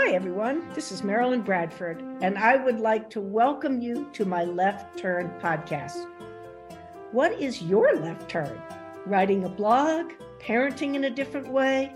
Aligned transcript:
Hi, 0.00 0.12
everyone. 0.12 0.62
This 0.76 0.92
is 0.92 1.02
Marilyn 1.02 1.42
Bradford, 1.42 2.00
and 2.22 2.38
I 2.38 2.54
would 2.54 2.78
like 2.78 3.10
to 3.10 3.20
welcome 3.20 3.80
you 3.80 4.08
to 4.12 4.24
my 4.24 4.44
Left 4.44 4.96
Turn 4.96 5.28
podcast. 5.42 6.06
What 7.10 7.32
is 7.32 7.62
your 7.62 7.96
left 7.96 8.30
turn? 8.30 8.62
Writing 9.06 9.42
a 9.42 9.48
blog, 9.48 10.12
parenting 10.38 10.94
in 10.94 11.02
a 11.02 11.10
different 11.10 11.48
way, 11.48 11.92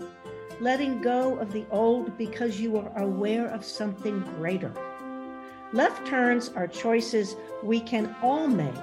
letting 0.59 1.01
go 1.01 1.37
of 1.37 1.53
the 1.53 1.65
old 1.71 2.17
because 2.17 2.59
you 2.59 2.75
are 2.75 2.91
aware 3.01 3.47
of 3.47 3.63
something 3.63 4.19
greater. 4.35 4.73
Left 5.71 6.05
turns 6.05 6.49
are 6.49 6.67
choices 6.67 7.37
we 7.63 7.79
can 7.79 8.13
all 8.21 8.49
make. 8.49 8.73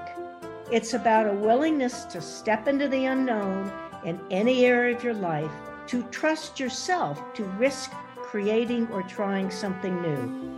It's 0.72 0.94
about 0.94 1.28
a 1.28 1.34
willingness 1.34 2.04
to 2.06 2.22
step 2.22 2.66
into 2.66 2.88
the 2.88 3.04
unknown 3.04 3.70
in 4.02 4.18
any 4.30 4.64
area 4.64 4.96
of 4.96 5.04
your 5.04 5.12
life, 5.12 5.52
to 5.88 6.04
trust 6.04 6.58
yourself 6.58 7.34
to 7.34 7.44
risk 7.44 7.92
creating 8.30 8.86
or 8.92 9.02
trying 9.02 9.50
something 9.50 10.00
new. 10.02 10.50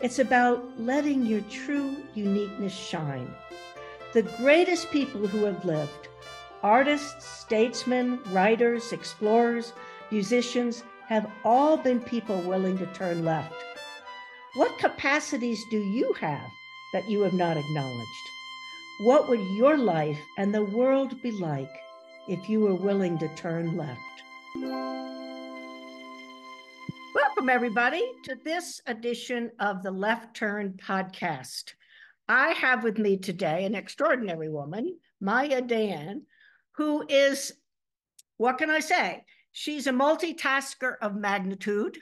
It's 0.00 0.18
about 0.18 0.64
letting 0.80 1.26
your 1.26 1.42
true 1.42 1.96
uniqueness 2.14 2.74
shine. 2.74 3.30
The 4.14 4.22
greatest 4.38 4.90
people 4.90 5.26
who 5.26 5.44
have 5.44 5.64
lived 5.64 6.08
artists, 6.62 7.26
statesmen, 7.26 8.18
writers, 8.32 8.92
explorers, 8.92 9.74
musicians 10.10 10.82
have 11.08 11.30
all 11.44 11.76
been 11.76 12.00
people 12.00 12.40
willing 12.40 12.78
to 12.78 12.86
turn 12.94 13.26
left. 13.26 13.54
What 14.54 14.78
capacities 14.78 15.62
do 15.70 15.78
you 15.78 16.14
have 16.14 16.48
that 16.94 17.10
you 17.10 17.20
have 17.20 17.34
not 17.34 17.58
acknowledged? 17.58 18.26
What 19.00 19.28
would 19.28 19.40
your 19.58 19.76
life 19.76 20.20
and 20.38 20.54
the 20.54 20.64
world 20.64 21.20
be 21.20 21.32
like 21.32 21.70
if 22.26 22.48
you 22.48 22.60
were 22.60 22.74
willing 22.74 23.18
to 23.18 23.28
turn 23.34 23.76
left? 23.76 25.23
Welcome, 27.44 27.56
everybody, 27.56 28.02
to 28.24 28.36
this 28.42 28.80
edition 28.86 29.50
of 29.60 29.82
the 29.82 29.90
Left 29.90 30.34
Turn 30.34 30.80
podcast. 30.82 31.74
I 32.26 32.52
have 32.52 32.82
with 32.82 32.96
me 32.96 33.18
today 33.18 33.66
an 33.66 33.74
extraordinary 33.74 34.48
woman, 34.48 34.96
Maya 35.20 35.60
Dayan, 35.60 36.22
who 36.76 37.04
is, 37.06 37.52
what 38.38 38.56
can 38.56 38.70
I 38.70 38.80
say? 38.80 39.26
She's 39.52 39.86
a 39.86 39.92
multitasker 39.92 40.94
of 41.02 41.16
magnitude. 41.16 41.98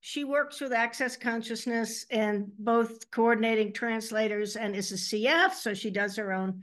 She 0.00 0.24
works 0.24 0.60
with 0.60 0.74
Access 0.74 1.16
Consciousness 1.16 2.04
and 2.10 2.52
both 2.58 3.10
coordinating 3.10 3.72
translators 3.72 4.56
and 4.56 4.76
is 4.76 4.92
a 4.92 4.96
CF, 4.96 5.54
so 5.54 5.72
she 5.72 5.90
does 5.90 6.16
her 6.16 6.34
own 6.34 6.60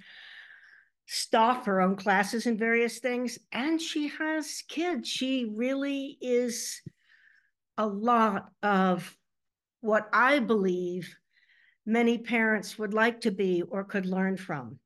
stuff, 1.08 1.66
her 1.66 1.82
own 1.82 1.96
classes 1.96 2.46
and 2.46 2.60
various 2.60 3.00
things. 3.00 3.40
And 3.52 3.82
she 3.82 4.10
has 4.10 4.64
kids. 4.68 5.10
She 5.10 5.52
really 5.52 6.20
is 6.22 6.80
a 7.80 7.88
lot 7.88 8.50
of 8.62 9.18
what 9.80 10.10
I 10.12 10.40
believe 10.40 11.16
many 11.86 12.18
parents 12.18 12.78
would 12.78 12.94
like 12.94 13.22
to 13.22 13.32
be 13.32 13.64
or 13.64 13.86
could 13.86 14.06
learn 14.06 14.36
from. 14.36 14.80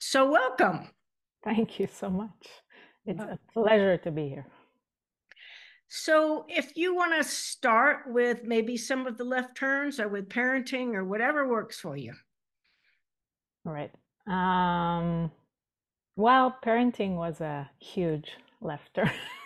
So, 0.00 0.28
welcome. 0.28 0.88
Thank 1.44 1.78
you 1.78 1.86
so 1.86 2.10
much. 2.10 2.48
It's 3.06 3.20
a 3.20 3.38
pleasure 3.54 3.96
to 3.98 4.10
be 4.10 4.28
here. 4.28 4.46
So, 5.88 6.44
if 6.48 6.76
you 6.76 6.96
want 6.96 7.14
to 7.14 7.22
start 7.22 8.00
with 8.08 8.42
maybe 8.42 8.76
some 8.76 9.06
of 9.06 9.16
the 9.16 9.24
left 9.24 9.56
turns 9.56 10.00
or 10.00 10.08
with 10.08 10.28
parenting 10.28 10.94
or 10.94 11.04
whatever 11.04 11.46
works 11.46 11.78
for 11.78 11.96
you. 11.96 12.14
All 13.64 13.72
right. 13.72 13.92
Um, 14.26 15.30
well, 16.16 16.56
parenting 16.64 17.14
was 17.14 17.40
a 17.40 17.70
huge 17.78 18.32
left 18.60 18.92
turn. 18.94 19.12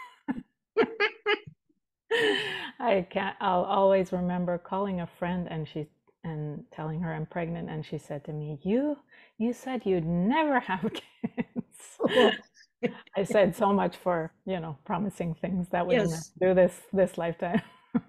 I 2.12 3.06
can't. 3.10 3.36
I'll 3.40 3.64
always 3.64 4.12
remember 4.12 4.58
calling 4.58 5.00
a 5.00 5.06
friend 5.06 5.46
and 5.50 5.66
she 5.68 5.86
and 6.24 6.64
telling 6.72 7.00
her 7.00 7.12
I'm 7.14 7.26
pregnant, 7.26 7.70
and 7.70 7.84
she 7.84 7.98
said 7.98 8.24
to 8.24 8.32
me, 8.32 8.58
"You, 8.62 8.96
you 9.38 9.52
said 9.52 9.86
you'd 9.86 10.06
never 10.06 10.60
have 10.60 10.82
kids." 10.92 11.98
I 13.16 13.24
said 13.24 13.56
so 13.56 13.72
much 13.72 13.96
for 13.96 14.32
you 14.46 14.60
know 14.60 14.76
promising 14.84 15.34
things 15.34 15.68
that 15.70 15.86
we 15.86 15.96
yes. 15.96 16.30
do 16.40 16.54
this 16.54 16.80
this 16.92 17.18
lifetime. 17.18 17.62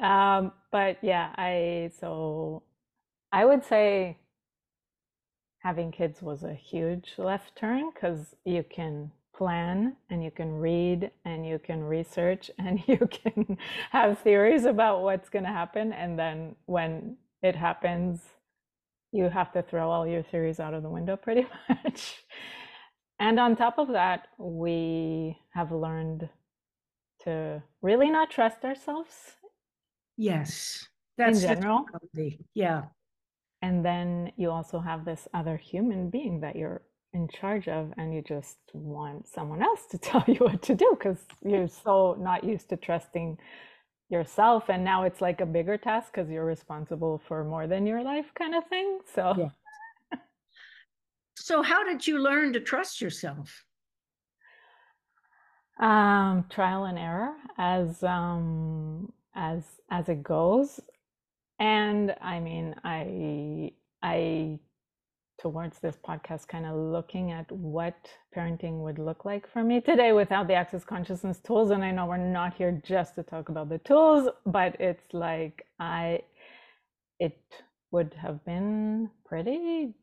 um, 0.00 0.52
but 0.72 0.98
yeah, 1.02 1.32
I 1.36 1.90
so 2.00 2.62
I 3.32 3.44
would 3.44 3.64
say 3.64 4.18
having 5.60 5.92
kids 5.92 6.22
was 6.22 6.42
a 6.42 6.54
huge 6.54 7.14
left 7.18 7.54
turn 7.56 7.90
because 7.92 8.34
you 8.44 8.64
can 8.64 9.12
plan 9.40 9.96
and 10.10 10.22
you 10.22 10.30
can 10.30 10.52
read 10.52 11.10
and 11.24 11.46
you 11.46 11.58
can 11.58 11.82
research 11.82 12.50
and 12.58 12.82
you 12.86 13.08
can 13.10 13.56
have 13.90 14.18
theories 14.18 14.66
about 14.66 15.00
what's 15.00 15.30
going 15.30 15.46
to 15.46 15.50
happen 15.50 15.94
and 15.94 16.18
then 16.18 16.54
when 16.66 17.16
it 17.42 17.56
happens 17.56 18.20
you 19.12 19.30
have 19.30 19.50
to 19.50 19.62
throw 19.62 19.90
all 19.90 20.06
your 20.06 20.22
theories 20.22 20.60
out 20.60 20.74
of 20.74 20.82
the 20.82 20.90
window 20.90 21.16
pretty 21.26 21.46
much. 21.70 22.22
And 23.18 23.40
on 23.40 23.56
top 23.56 23.78
of 23.78 23.88
that 23.88 24.28
we 24.36 25.38
have 25.54 25.72
learned 25.72 26.28
to 27.24 27.62
really 27.80 28.10
not 28.10 28.30
trust 28.30 28.62
ourselves. 28.62 29.14
Yes 30.18 30.86
that's 31.16 31.42
in 31.42 31.48
general. 31.48 31.86
yeah. 32.54 32.82
And 33.62 33.84
then 33.84 34.32
you 34.36 34.50
also 34.50 34.80
have 34.80 35.06
this 35.06 35.28
other 35.32 35.56
human 35.56 36.10
being 36.10 36.40
that 36.40 36.56
you're 36.56 36.82
in 37.12 37.28
charge 37.28 37.68
of 37.68 37.92
and 37.96 38.14
you 38.14 38.22
just 38.22 38.58
want 38.72 39.26
someone 39.26 39.62
else 39.62 39.86
to 39.90 39.98
tell 40.10 40.24
you 40.26 40.36
what 40.36 40.62
to 40.62 40.74
do 40.74 40.96
because 40.98 41.18
you're 41.44 41.68
so 41.68 42.16
not 42.18 42.44
used 42.44 42.68
to 42.68 42.76
trusting 42.76 43.36
yourself 44.08 44.68
and 44.68 44.84
now 44.84 45.04
it's 45.04 45.20
like 45.20 45.40
a 45.40 45.46
bigger 45.46 45.78
task 45.78 46.12
because 46.12 46.28
you're 46.30 46.44
responsible 46.44 47.20
for 47.28 47.44
more 47.44 47.66
than 47.66 47.86
your 47.86 48.02
life 48.02 48.26
kind 48.34 48.54
of 48.54 48.66
thing 48.66 48.98
so. 49.14 49.34
Yeah. 49.38 50.18
so 51.36 51.62
how 51.62 51.84
did 51.84 52.06
you 52.06 52.18
learn 52.18 52.52
to 52.52 52.60
trust 52.60 53.00
yourself? 53.00 53.64
Um 55.80 56.44
trial 56.50 56.84
and 56.84 56.98
error 56.98 57.34
as 57.56 58.02
um 58.02 59.12
as 59.34 59.64
as 59.90 60.08
it 60.08 60.22
goes. 60.22 60.80
And 61.58 62.14
i 62.20 62.40
mean 62.40 62.74
i 62.84 63.72
i 64.02 64.58
towards 65.40 65.78
this 65.78 65.96
podcast, 65.96 66.48
kind 66.48 66.66
of 66.66 66.76
looking 66.76 67.30
at 67.32 67.50
what 67.50 67.96
parenting 68.36 68.82
would 68.84 68.98
look 68.98 69.24
like 69.24 69.50
for 69.50 69.64
me 69.64 69.80
today 69.80 70.12
without 70.12 70.46
the 70.46 70.54
access 70.54 70.84
consciousness 70.84 71.38
tools. 71.40 71.70
And 71.70 71.82
I 71.82 71.90
know 71.90 72.06
we're 72.06 72.18
not 72.18 72.54
here 72.54 72.80
just 72.84 73.14
to 73.14 73.22
talk 73.22 73.48
about 73.48 73.70
the 73.70 73.78
tools, 73.78 74.28
but 74.44 74.78
it's 74.78 75.14
like 75.14 75.66
I, 75.78 76.20
it 77.18 77.40
would 77.90 78.14
have 78.14 78.44
been 78.44 79.10
pretty 79.24 79.94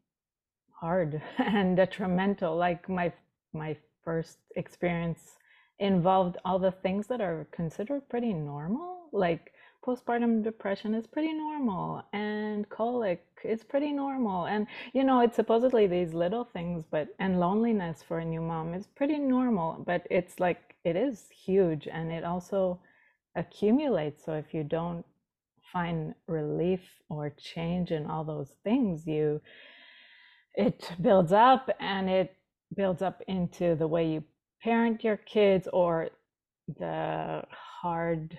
hard 0.71 1.21
and 1.37 1.77
detrimental. 1.77 2.55
Like 2.55 2.89
my 2.89 3.13
my 3.53 3.77
first 4.03 4.37
experience 4.55 5.37
involved 5.79 6.37
all 6.43 6.57
the 6.59 6.71
things 6.71 7.07
that 7.07 7.21
are 7.21 7.47
considered 7.51 8.09
pretty 8.09 8.33
normal, 8.33 9.09
like 9.13 9.51
postpartum 9.85 10.43
depression 10.43 10.93
is 10.95 11.05
pretty 11.05 11.31
normal 11.31 12.03
and 12.13 12.67
colic 12.69 13.26
is 13.43 13.63
pretty 13.63 13.91
normal. 13.91 14.45
And 14.45 14.67
you 14.93 15.03
know 15.03 15.21
it's 15.21 15.35
supposedly 15.35 15.87
these 15.87 16.13
little 16.13 16.45
things 16.45 16.85
but 16.89 17.09
and 17.19 17.39
loneliness 17.39 18.03
for 18.07 18.19
a 18.19 18.25
new 18.25 18.41
mom 18.41 18.73
is 18.73 18.87
pretty 18.87 19.19
normal 19.19 19.83
but 19.85 20.05
it's 20.09 20.39
like 20.39 20.75
it 20.83 20.95
is 20.95 21.25
huge 21.29 21.87
and 21.87 22.11
it 22.11 22.23
also 22.23 22.79
accumulates. 23.35 24.23
So 24.25 24.33
if 24.33 24.53
you 24.53 24.63
don't 24.63 25.05
find 25.71 26.15
relief 26.27 26.81
or 27.09 27.29
change 27.37 27.91
in 27.91 28.05
all 28.05 28.23
those 28.23 28.53
things 28.63 29.05
you 29.05 29.41
it 30.55 30.91
builds 31.01 31.31
up 31.31 31.69
and 31.79 32.09
it 32.09 32.35
builds 32.75 33.01
up 33.01 33.21
into 33.27 33.75
the 33.75 33.87
way 33.87 34.07
you 34.07 34.23
parent 34.63 35.03
your 35.03 35.17
kids 35.17 35.67
or 35.71 36.09
the 36.79 37.43
hard 37.81 38.37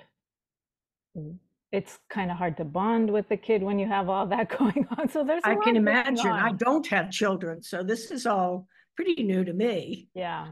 it's 1.70 1.98
kind 2.08 2.30
of 2.30 2.36
hard 2.36 2.56
to 2.56 2.64
bond 2.64 3.10
with 3.10 3.28
the 3.28 3.36
kid 3.36 3.62
when 3.62 3.78
you 3.78 3.86
have 3.86 4.08
all 4.08 4.26
that 4.26 4.48
going 4.58 4.86
on. 4.96 5.08
So 5.08 5.24
there's 5.24 5.42
I 5.44 5.56
can 5.56 5.76
imagine. 5.76 6.30
I 6.30 6.52
don't 6.52 6.86
have 6.88 7.10
children, 7.10 7.62
so 7.62 7.82
this 7.82 8.10
is 8.10 8.26
all 8.26 8.66
pretty 8.96 9.22
new 9.22 9.44
to 9.44 9.52
me. 9.52 10.08
Yeah. 10.14 10.48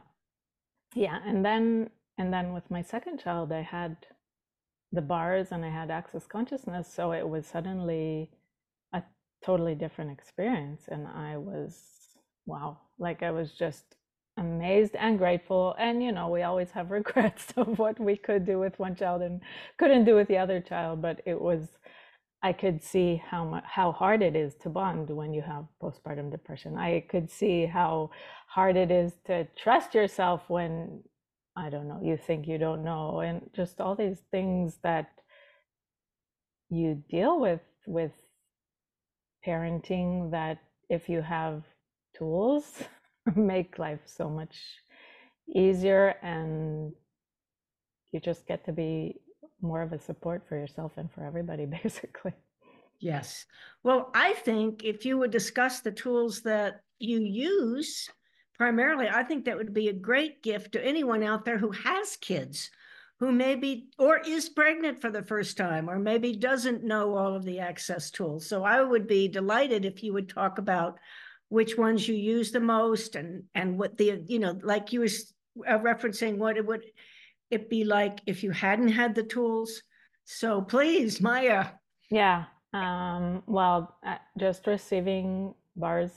Yeah, 0.94 1.18
and 1.26 1.44
then 1.44 1.90
and 2.18 2.32
then 2.32 2.52
with 2.52 2.70
my 2.70 2.82
second 2.82 3.18
child 3.18 3.52
I 3.52 3.62
had 3.62 3.96
the 4.92 5.02
bars 5.02 5.48
and 5.50 5.64
I 5.64 5.70
had 5.70 5.90
access 5.90 6.26
consciousness, 6.26 6.92
so 6.92 7.12
it 7.12 7.28
was 7.28 7.46
suddenly 7.46 8.30
a 8.92 9.02
totally 9.44 9.74
different 9.74 10.10
experience 10.10 10.84
and 10.88 11.06
I 11.06 11.36
was 11.36 11.82
wow, 12.46 12.78
like 12.98 13.22
I 13.22 13.30
was 13.30 13.52
just 13.52 13.95
amazed 14.38 14.94
and 14.96 15.18
grateful 15.18 15.74
and 15.78 16.02
you 16.02 16.12
know 16.12 16.28
we 16.28 16.42
always 16.42 16.70
have 16.72 16.90
regrets 17.00 17.46
of 17.56 17.78
what 17.78 17.98
we 18.00 18.16
could 18.16 18.46
do 18.46 18.58
with 18.58 18.78
one 18.78 18.94
child 18.94 19.22
and 19.22 19.40
couldn't 19.78 20.04
do 20.04 20.14
with 20.14 20.28
the 20.28 20.38
other 20.38 20.60
child 20.60 21.00
but 21.02 21.20
it 21.26 21.40
was 21.40 21.68
i 22.42 22.52
could 22.52 22.82
see 22.82 23.22
how 23.30 23.44
much 23.44 23.64
how 23.66 23.92
hard 23.92 24.22
it 24.22 24.36
is 24.36 24.54
to 24.56 24.68
bond 24.68 25.10
when 25.10 25.32
you 25.34 25.42
have 25.42 25.64
postpartum 25.82 26.30
depression. 26.30 26.76
I 26.76 27.04
could 27.08 27.30
see 27.30 27.66
how 27.66 28.10
hard 28.48 28.76
it 28.76 28.90
is 28.90 29.12
to 29.26 29.46
trust 29.56 29.94
yourself 29.94 30.42
when 30.48 31.02
I 31.56 31.70
don't 31.70 31.88
know, 31.88 32.00
you 32.02 32.18
think 32.18 32.46
you 32.46 32.58
don't 32.58 32.84
know, 32.84 33.20
and 33.20 33.50
just 33.54 33.80
all 33.80 33.94
these 33.96 34.20
things 34.30 34.78
that 34.82 35.10
you 36.68 37.02
deal 37.10 37.40
with 37.40 37.60
with 37.86 38.12
parenting 39.46 40.30
that 40.32 40.58
if 40.90 41.08
you 41.08 41.22
have 41.22 41.62
tools 42.16 42.82
make 43.36 43.78
life 43.78 44.00
so 44.04 44.28
much 44.28 44.56
easier 45.54 46.14
and 46.22 46.92
you 48.12 48.20
just 48.20 48.46
get 48.46 48.64
to 48.64 48.72
be 48.72 49.20
more 49.60 49.82
of 49.82 49.92
a 49.92 49.98
support 49.98 50.44
for 50.48 50.56
yourself 50.56 50.92
and 50.96 51.10
for 51.12 51.24
everybody 51.24 51.66
basically. 51.82 52.32
Yes. 52.98 53.44
Well 53.82 54.10
i 54.14 54.32
think 54.32 54.84
if 54.84 55.04
you 55.04 55.18
would 55.18 55.30
discuss 55.30 55.80
the 55.80 55.92
tools 55.92 56.42
that 56.42 56.80
you 56.98 57.20
use 57.20 58.08
primarily 58.54 59.06
i 59.06 59.22
think 59.22 59.44
that 59.44 59.56
would 59.56 59.74
be 59.74 59.88
a 59.88 59.92
great 59.92 60.42
gift 60.42 60.72
to 60.72 60.82
anyone 60.82 61.22
out 61.22 61.44
there 61.44 61.58
who 61.58 61.72
has 61.72 62.16
kids 62.16 62.70
who 63.18 63.32
maybe 63.32 63.88
or 63.98 64.18
is 64.18 64.48
pregnant 64.48 65.00
for 65.00 65.10
the 65.10 65.22
first 65.22 65.56
time 65.56 65.88
or 65.88 65.98
maybe 65.98 66.34
doesn't 66.34 66.84
know 66.84 67.16
all 67.16 67.34
of 67.34 67.44
the 67.44 67.58
access 67.58 68.10
tools. 68.10 68.46
So 68.46 68.64
i 68.64 68.82
would 68.82 69.06
be 69.06 69.28
delighted 69.28 69.84
if 69.84 70.02
you 70.02 70.12
would 70.12 70.28
talk 70.28 70.58
about 70.58 70.98
which 71.48 71.78
ones 71.78 72.08
you 72.08 72.14
use 72.14 72.50
the 72.50 72.60
most 72.60 73.16
and 73.16 73.44
and 73.54 73.78
what 73.78 73.96
the 73.96 74.22
you 74.26 74.38
know 74.38 74.58
like 74.62 74.92
you 74.92 75.00
were 75.00 75.68
uh, 75.68 75.78
referencing 75.78 76.38
what 76.38 76.56
it 76.56 76.66
would 76.66 76.84
it 77.50 77.70
be 77.70 77.84
like 77.84 78.20
if 78.26 78.42
you 78.42 78.50
hadn't 78.50 78.88
had 78.88 79.14
the 79.14 79.22
tools. 79.22 79.82
So 80.24 80.60
please 80.60 81.20
maya. 81.20 81.66
Yeah 82.10 82.46
um, 82.72 83.42
well 83.46 83.96
uh, 84.06 84.18
just 84.38 84.66
receiving 84.66 85.54
bars 85.76 86.12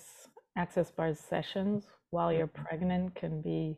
access 0.58 0.92
bars 0.92 1.20
sessions 1.20 1.86
while 2.10 2.34
you're 2.34 2.48
mm-hmm. 2.48 2.66
pregnant 2.66 3.16
can 3.16 3.42
be 3.42 3.78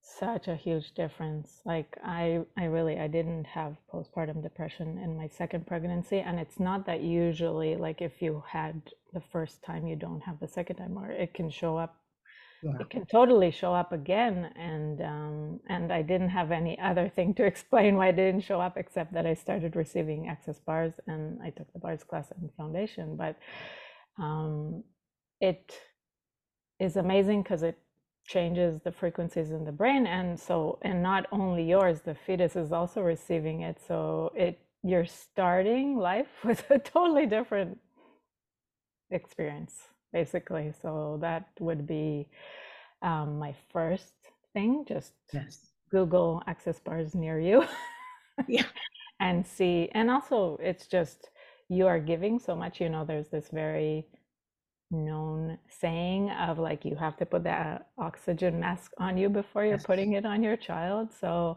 such 0.00 0.48
a 0.48 0.56
huge 0.56 0.94
difference. 0.94 1.60
Like 1.64 1.96
i 2.04 2.40
i 2.56 2.64
really 2.64 2.98
i 2.98 3.06
didn't 3.06 3.46
have 3.46 3.76
postpartum 3.92 4.42
depression 4.42 4.98
in 4.98 5.16
my 5.16 5.28
second 5.28 5.66
pregnancy 5.66 6.20
and 6.20 6.38
it's 6.38 6.60
not 6.60 6.86
that 6.86 7.02
usually 7.02 7.76
like 7.76 8.00
if 8.00 8.22
you 8.22 8.42
had 8.48 8.80
the 9.12 9.20
first 9.32 9.62
time 9.62 9.86
you 9.86 9.96
don't 9.96 10.20
have 10.22 10.40
the 10.40 10.48
second 10.48 10.76
time 10.76 10.98
or 10.98 11.10
it 11.10 11.34
can 11.34 11.50
show 11.50 11.76
up. 11.76 11.96
Yeah. 12.64 12.78
it 12.78 12.90
can 12.90 13.04
totally 13.06 13.50
show 13.50 13.74
up 13.74 13.90
again 13.92 14.52
and 14.54 15.00
um, 15.02 15.58
and 15.68 15.92
i 15.92 16.00
didn't 16.00 16.28
have 16.28 16.52
any 16.52 16.78
other 16.78 17.08
thing 17.08 17.34
to 17.34 17.44
explain 17.52 17.96
why 17.96 18.06
it 18.10 18.16
didn't 18.16 18.42
show 18.42 18.60
up 18.60 18.76
except 18.76 19.12
that 19.14 19.26
i 19.26 19.34
started 19.34 19.74
receiving 19.74 20.28
access 20.28 20.60
bars 20.60 20.94
and 21.08 21.42
i 21.42 21.50
took 21.50 21.72
the 21.72 21.80
bars 21.80 22.04
class 22.04 22.30
and 22.30 22.50
foundation. 22.56 23.16
But 23.16 23.36
um, 24.18 24.84
it 25.40 25.76
is 26.78 26.96
amazing 26.96 27.42
because 27.42 27.62
it 27.62 27.78
changes 28.24 28.80
the 28.84 28.92
frequencies 28.92 29.50
in 29.50 29.64
the 29.64 29.72
brain 29.72 30.06
and 30.06 30.38
so 30.38 30.78
and 30.82 31.02
not 31.02 31.26
only 31.32 31.64
yours 31.64 32.00
the 32.02 32.14
fetus 32.14 32.54
is 32.54 32.72
also 32.72 33.00
receiving 33.02 33.62
it. 33.62 33.78
So 33.86 34.32
it 34.36 34.60
you're 34.84 35.06
starting 35.06 35.96
life 35.96 36.28
with 36.44 36.68
a 36.70 36.78
totally 36.78 37.26
different 37.26 37.78
experience 39.12 39.88
basically 40.12 40.72
so 40.82 41.18
that 41.20 41.48
would 41.60 41.86
be 41.86 42.28
um, 43.02 43.38
my 43.38 43.54
first 43.72 44.14
thing 44.52 44.84
just 44.86 45.12
yes. 45.32 45.58
google 45.90 46.42
access 46.46 46.78
bars 46.80 47.14
near 47.14 47.38
you 47.38 47.64
yeah 48.48 48.64
and 49.20 49.46
see 49.46 49.88
and 49.92 50.10
also 50.10 50.58
it's 50.62 50.86
just 50.86 51.30
you 51.68 51.86
are 51.86 51.98
giving 51.98 52.38
so 52.38 52.54
much 52.54 52.80
you 52.80 52.88
know 52.88 53.04
there's 53.04 53.28
this 53.28 53.48
very 53.52 54.06
known 54.90 55.58
saying 55.68 56.30
of 56.30 56.58
like 56.58 56.84
you 56.84 56.94
have 56.94 57.16
to 57.16 57.24
put 57.24 57.44
that 57.44 57.88
oxygen 57.98 58.60
mask 58.60 58.92
on 58.98 59.16
you 59.16 59.28
before 59.28 59.64
you're 59.64 59.74
yes. 59.74 59.86
putting 59.86 60.12
it 60.12 60.26
on 60.26 60.42
your 60.42 60.56
child 60.56 61.08
so 61.18 61.56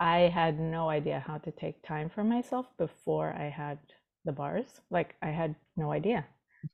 i 0.00 0.20
had 0.34 0.58
no 0.58 0.88
idea 0.88 1.22
how 1.24 1.38
to 1.38 1.52
take 1.52 1.80
time 1.86 2.10
for 2.12 2.24
myself 2.24 2.66
before 2.78 3.32
i 3.38 3.48
had 3.48 3.78
the 4.24 4.32
bars 4.32 4.80
like 4.90 5.14
i 5.22 5.28
had 5.28 5.54
no 5.76 5.92
idea. 5.92 6.24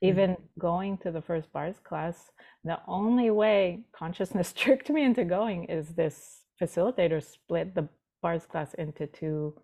Even 0.02 0.37
going 0.58 0.96
to 0.98 1.10
the 1.10 1.22
first 1.22 1.52
bars 1.52 1.76
class 1.84 2.31
the 2.64 2.78
only 2.87 3.31
way 3.31 3.81
consciousness 3.92 4.52
tricked 4.56 4.90
me 4.90 5.04
into 5.04 5.25
going 5.25 5.64
is 5.64 5.88
this 5.90 6.44
facilitator 6.60 7.22
split 7.22 7.75
the 7.75 7.88
bars 8.22 8.46
class 8.46 8.75
into 8.75 9.06
two 9.06 9.54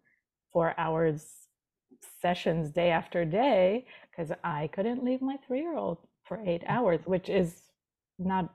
four 0.53 0.75
hours 0.79 1.49
sessions 2.21 2.71
day 2.71 2.91
after 2.91 3.25
day 3.25 3.85
because 4.11 4.33
i 4.45 4.69
couldn't 4.73 5.05
leave 5.05 5.21
my 5.21 5.37
three-year-old 5.47 5.99
for 6.27 6.41
eight 6.47 6.63
mm. 6.63 6.71
hours, 6.71 7.01
which 7.05 7.29
is 7.29 7.63
not 8.19 8.53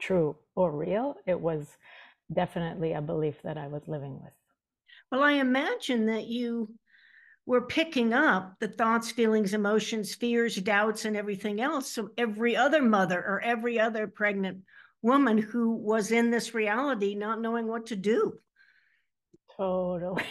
true 0.00 0.36
or 0.56 0.72
real. 0.72 1.16
It 1.26 1.40
was 1.40 1.66
definitely 2.32 2.92
a 2.92 3.02
belief 3.02 3.36
that 3.44 3.58
I 3.58 3.68
was 3.68 3.82
living 3.86 4.14
with. 4.22 4.32
Well, 5.10 5.22
I 5.22 5.32
imagine 5.32 6.06
that 6.06 6.26
you 6.26 6.74
were 7.46 7.62
picking 7.62 8.12
up 8.12 8.54
the 8.60 8.68
thoughts, 8.68 9.10
feelings, 9.10 9.54
emotions, 9.54 10.14
fears, 10.14 10.56
doubts, 10.56 11.04
and 11.04 11.16
everything 11.16 11.60
else. 11.60 11.90
So 11.90 12.10
every 12.16 12.56
other 12.56 12.82
mother 12.82 13.18
or 13.18 13.40
every 13.40 13.80
other 13.80 14.06
pregnant 14.06 14.58
woman 15.02 15.38
who 15.38 15.72
was 15.72 16.12
in 16.12 16.30
this 16.30 16.54
reality, 16.54 17.14
not 17.14 17.40
knowing 17.40 17.66
what 17.66 17.86
to 17.86 17.96
do. 17.96 18.34
Totally, 19.56 20.24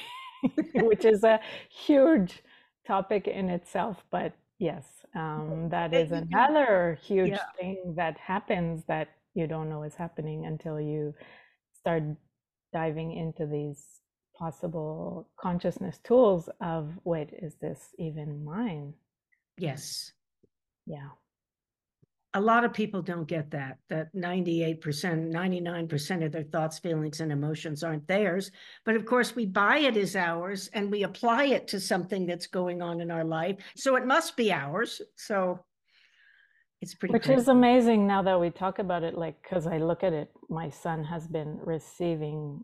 which 0.76 1.06
is 1.06 1.24
a 1.24 1.40
huge 1.70 2.42
topic 2.88 3.28
in 3.28 3.50
itself. 3.50 4.04
But 4.10 4.34
yes, 4.58 4.86
um, 5.14 5.68
that 5.70 5.94
is 5.94 6.12
another 6.12 6.98
huge 7.04 7.32
yeah. 7.32 7.40
thing 7.60 7.94
that 7.98 8.18
happens 8.18 8.84
that 8.88 9.10
you 9.34 9.48
don't 9.48 9.70
know 9.70 9.84
is 9.84 9.96
happening 9.96 10.46
until 10.46 10.80
you 10.80 11.14
start 11.80 12.04
diving 12.74 13.14
into 13.14 13.46
these 13.46 14.01
possible 14.42 15.28
consciousness 15.40 16.00
tools 16.04 16.50
of 16.62 16.98
wait 17.04 17.30
is 17.32 17.54
this 17.62 17.94
even 18.00 18.44
mine? 18.44 18.92
Yes. 19.60 20.14
Yeah. 20.88 21.10
A 22.34 22.42
lot 22.42 22.64
of 22.64 22.74
people 22.74 23.04
don't 23.04 23.28
get 23.28 23.52
that 23.52 23.78
that 23.90 24.16
98% 24.16 24.82
99% 24.82 26.26
of 26.26 26.32
their 26.32 26.44
thoughts 26.44 26.80
feelings 26.80 27.20
and 27.20 27.32
emotions 27.32 27.84
aren't 27.84 28.08
theirs. 28.08 28.50
But 28.84 28.96
of 28.96 29.06
course 29.06 29.36
we 29.36 29.46
buy 29.46 29.78
it 29.78 29.96
as 29.96 30.16
ours 30.16 30.70
and 30.74 30.90
we 30.90 31.04
apply 31.04 31.46
it 31.46 31.68
to 31.68 31.80
something 31.80 32.26
that's 32.26 32.48
going 32.48 32.82
on 32.82 33.00
in 33.00 33.12
our 33.12 33.24
life. 33.24 33.58
So 33.76 33.96
it 33.96 34.08
must 34.08 34.36
be 34.36 34.52
ours. 34.52 35.02
So 35.18 35.60
it's 36.82 36.96
pretty 36.96 37.14
which 37.14 37.30
is 37.30 37.48
amazing 37.48 38.08
now 38.08 38.24
that 38.24 38.40
we 38.40 38.50
talk 38.50 38.80
about 38.80 39.04
it 39.04 39.16
like 39.16 39.40
because 39.44 39.68
i 39.68 39.78
look 39.78 40.04
at 40.04 40.14
it 40.14 40.32
my 40.50 40.68
son 40.68 41.04
has 41.04 41.28
been 41.28 41.60
receiving 41.64 42.64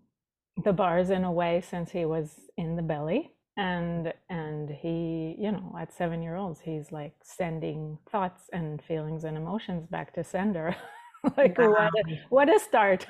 the 0.64 0.74
bars 0.74 1.10
in 1.10 1.24
a 1.24 1.32
way 1.32 1.62
since 1.68 1.92
he 1.92 2.06
was 2.06 2.32
in 2.58 2.76
the 2.76 2.82
belly. 2.82 3.34
And 3.56 4.14
and 4.30 4.70
he 4.70 5.36
you 5.40 5.52
know 5.52 5.76
at 5.80 5.92
seven 5.92 6.22
year 6.22 6.36
olds 6.36 6.60
he's 6.60 6.92
like 6.92 7.14
sending 7.24 7.98
thoughts 8.12 8.44
and 8.54 8.80
feelings 8.84 9.24
and 9.24 9.36
emotions 9.36 9.88
back 9.88 10.14
to 10.14 10.24
sender. 10.24 10.76
Like 11.36 11.58
wow. 11.58 11.72
what, 11.72 11.92
a, 12.08 12.22
what 12.30 12.56
a 12.56 12.60
start. 12.60 13.08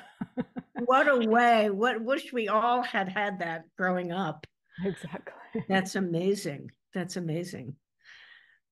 What 0.86 1.06
a 1.08 1.28
way. 1.28 1.70
What 1.70 2.02
wish 2.02 2.32
we 2.32 2.48
all 2.48 2.82
had 2.82 3.08
had 3.08 3.38
that 3.40 3.64
growing 3.76 4.12
up. 4.12 4.46
Exactly. 4.82 5.62
That's 5.68 5.94
amazing. 5.94 6.70
That's 6.94 7.16
amazing. 7.16 7.76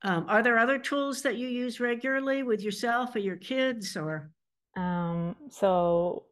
Um, 0.03 0.25
are 0.29 0.43
there 0.43 0.59
other 0.59 0.79
tools 0.79 1.23
that 1.23 1.37
you 1.37 1.49
use 1.49 1.81
regularly 1.81 2.43
with 2.43 2.63
yourself 2.63 3.15
or 3.15 3.21
your 3.21 3.37
kids 3.37 3.97
or? 3.97 4.31
Um, 4.77 5.37
so 5.51 6.25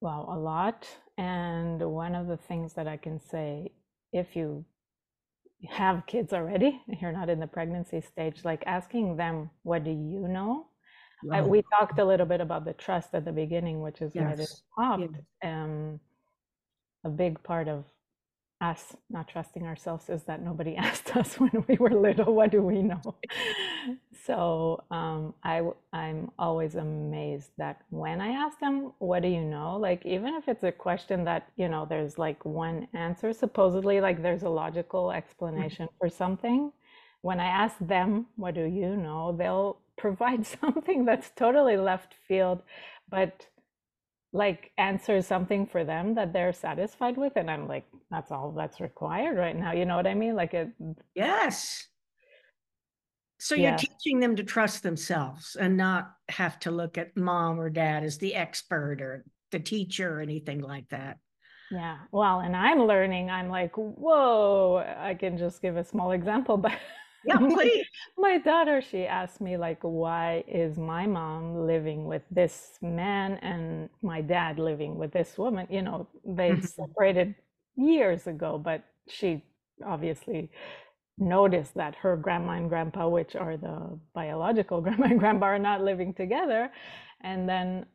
well 0.00 0.26
a 0.30 0.38
lot 0.38 0.88
and 1.20 1.80
one 1.82 2.14
of 2.14 2.26
the 2.26 2.36
things 2.36 2.72
that 2.74 2.88
i 2.88 2.96
can 2.96 3.20
say 3.20 3.70
if 4.12 4.34
you 4.34 4.64
have 5.68 6.06
kids 6.06 6.32
already, 6.32 6.80
you're 7.00 7.12
not 7.12 7.28
in 7.28 7.40
the 7.40 7.46
pregnancy 7.46 8.00
stage, 8.00 8.44
like 8.44 8.62
asking 8.66 9.16
them, 9.16 9.50
what 9.62 9.84
do 9.84 9.90
you 9.90 10.26
know? 10.28 10.66
I, 11.30 11.42
we 11.42 11.62
talked 11.78 11.98
a 11.98 12.04
little 12.04 12.24
bit 12.24 12.40
about 12.40 12.64
the 12.64 12.72
trust 12.72 13.10
at 13.12 13.26
the 13.26 13.32
beginning, 13.32 13.82
which 13.82 14.00
is 14.00 14.12
yes. 14.14 14.24
why 14.24 14.34
this 14.36 14.62
popped. 14.74 15.02
Yes. 15.02 15.22
Um, 15.44 16.00
a 17.04 17.10
big 17.10 17.42
part 17.42 17.68
of 17.68 17.84
us 18.60 18.94
not 19.08 19.26
trusting 19.28 19.66
ourselves 19.66 20.08
is 20.10 20.24
that 20.24 20.42
nobody 20.42 20.76
asked 20.88 21.16
us 21.16 21.38
when 21.38 21.64
we 21.68 21.76
were 21.76 21.90
little 21.90 22.34
what 22.34 22.50
do 22.50 22.62
we 22.62 22.82
know? 22.82 23.02
So 24.26 24.84
um, 24.90 25.32
I, 25.42 25.62
i'm 25.94 26.30
always 26.38 26.74
amazed 26.74 27.50
that 27.56 27.80
when 27.88 28.20
i 28.20 28.28
ask 28.28 28.60
them 28.60 28.92
what 28.98 29.22
do 29.22 29.28
you 29.28 29.40
know? 29.40 29.76
Like 29.76 30.04
even 30.04 30.34
if 30.34 30.46
it's 30.46 30.62
a 30.62 30.72
question 30.72 31.24
that 31.24 31.48
you 31.56 31.68
know 31.68 31.86
there's 31.88 32.18
like 32.18 32.44
one 32.44 32.86
answer 32.92 33.32
supposedly 33.32 34.00
like 34.00 34.22
there's 34.22 34.42
a 34.42 34.48
logical 34.48 35.10
explanation 35.10 35.88
for 35.98 36.08
something 36.10 36.70
when 37.22 37.40
i 37.40 37.46
ask 37.46 37.76
them 37.80 38.26
what 38.36 38.54
do 38.54 38.64
you 38.64 38.94
know? 38.96 39.34
they'll 39.38 39.78
provide 39.96 40.46
something 40.46 41.04
that's 41.04 41.30
totally 41.30 41.76
left 41.78 42.14
field 42.28 42.62
but 43.10 43.46
like 44.32 44.70
answer 44.78 45.20
something 45.20 45.66
for 45.66 45.84
them 45.84 46.14
that 46.14 46.32
they're 46.32 46.52
satisfied 46.52 47.16
with 47.16 47.32
and 47.36 47.50
i'm 47.50 47.66
like 47.66 47.84
that's 48.10 48.30
all 48.30 48.52
that's 48.52 48.80
required 48.80 49.36
right 49.36 49.56
now 49.56 49.72
you 49.72 49.84
know 49.84 49.96
what 49.96 50.06
i 50.06 50.14
mean 50.14 50.36
like 50.36 50.54
it 50.54 50.68
yes 51.14 51.88
so 53.38 53.54
you're 53.54 53.76
teaching 53.76 54.20
them 54.20 54.36
to 54.36 54.44
trust 54.44 54.82
themselves 54.82 55.56
and 55.58 55.76
not 55.76 56.12
have 56.28 56.60
to 56.60 56.70
look 56.70 56.96
at 56.98 57.16
mom 57.16 57.58
or 57.58 57.70
dad 57.70 58.04
as 58.04 58.18
the 58.18 58.34
expert 58.34 59.00
or 59.00 59.24
the 59.50 59.58
teacher 59.58 60.18
or 60.18 60.20
anything 60.20 60.60
like 60.60 60.88
that 60.90 61.18
Yeah. 61.72 61.98
Well, 62.10 62.40
and 62.40 62.56
I'm 62.56 62.80
learning. 62.80 63.30
I'm 63.30 63.48
like, 63.48 63.76
whoa, 63.76 64.84
I 64.98 65.14
can 65.14 65.38
just 65.38 65.62
give 65.62 65.76
a 65.76 65.84
small 65.84 66.10
example, 66.10 66.56
but 66.66 66.72
yeah, 67.24 67.36
please. 67.36 67.86
my 68.18 68.38
daughter, 68.38 68.80
she 68.80 69.04
asked 69.04 69.40
me 69.40 69.56
like, 69.56 69.78
why 69.82 70.44
is 70.48 70.78
my 70.78 71.06
mom 71.06 71.66
living 71.66 72.04
with 72.04 72.22
this 72.30 72.78
man 72.82 73.34
and 73.42 73.88
my 74.02 74.20
dad 74.20 74.58
living 74.58 74.96
with 74.96 75.12
this 75.12 75.36
woman? 75.38 75.66
You 75.70 75.82
know, 75.82 76.08
they 76.24 76.50
mm-hmm. 76.50 76.64
separated 76.64 77.34
years 77.76 78.26
ago, 78.26 78.58
but 78.58 78.84
she 79.08 79.42
obviously 79.84 80.50
noticed 81.18 81.74
that 81.74 81.94
her 81.96 82.16
grandma 82.16 82.52
and 82.52 82.68
grandpa, 82.68 83.08
which 83.08 83.36
are 83.36 83.56
the 83.56 83.98
biological 84.14 84.80
grandma 84.82 85.06
and 85.06 85.18
grandpa, 85.18 85.46
are 85.46 85.58
not 85.58 85.82
living 85.82 86.14
together. 86.14 86.70
And 87.22 87.48
then 87.48 87.86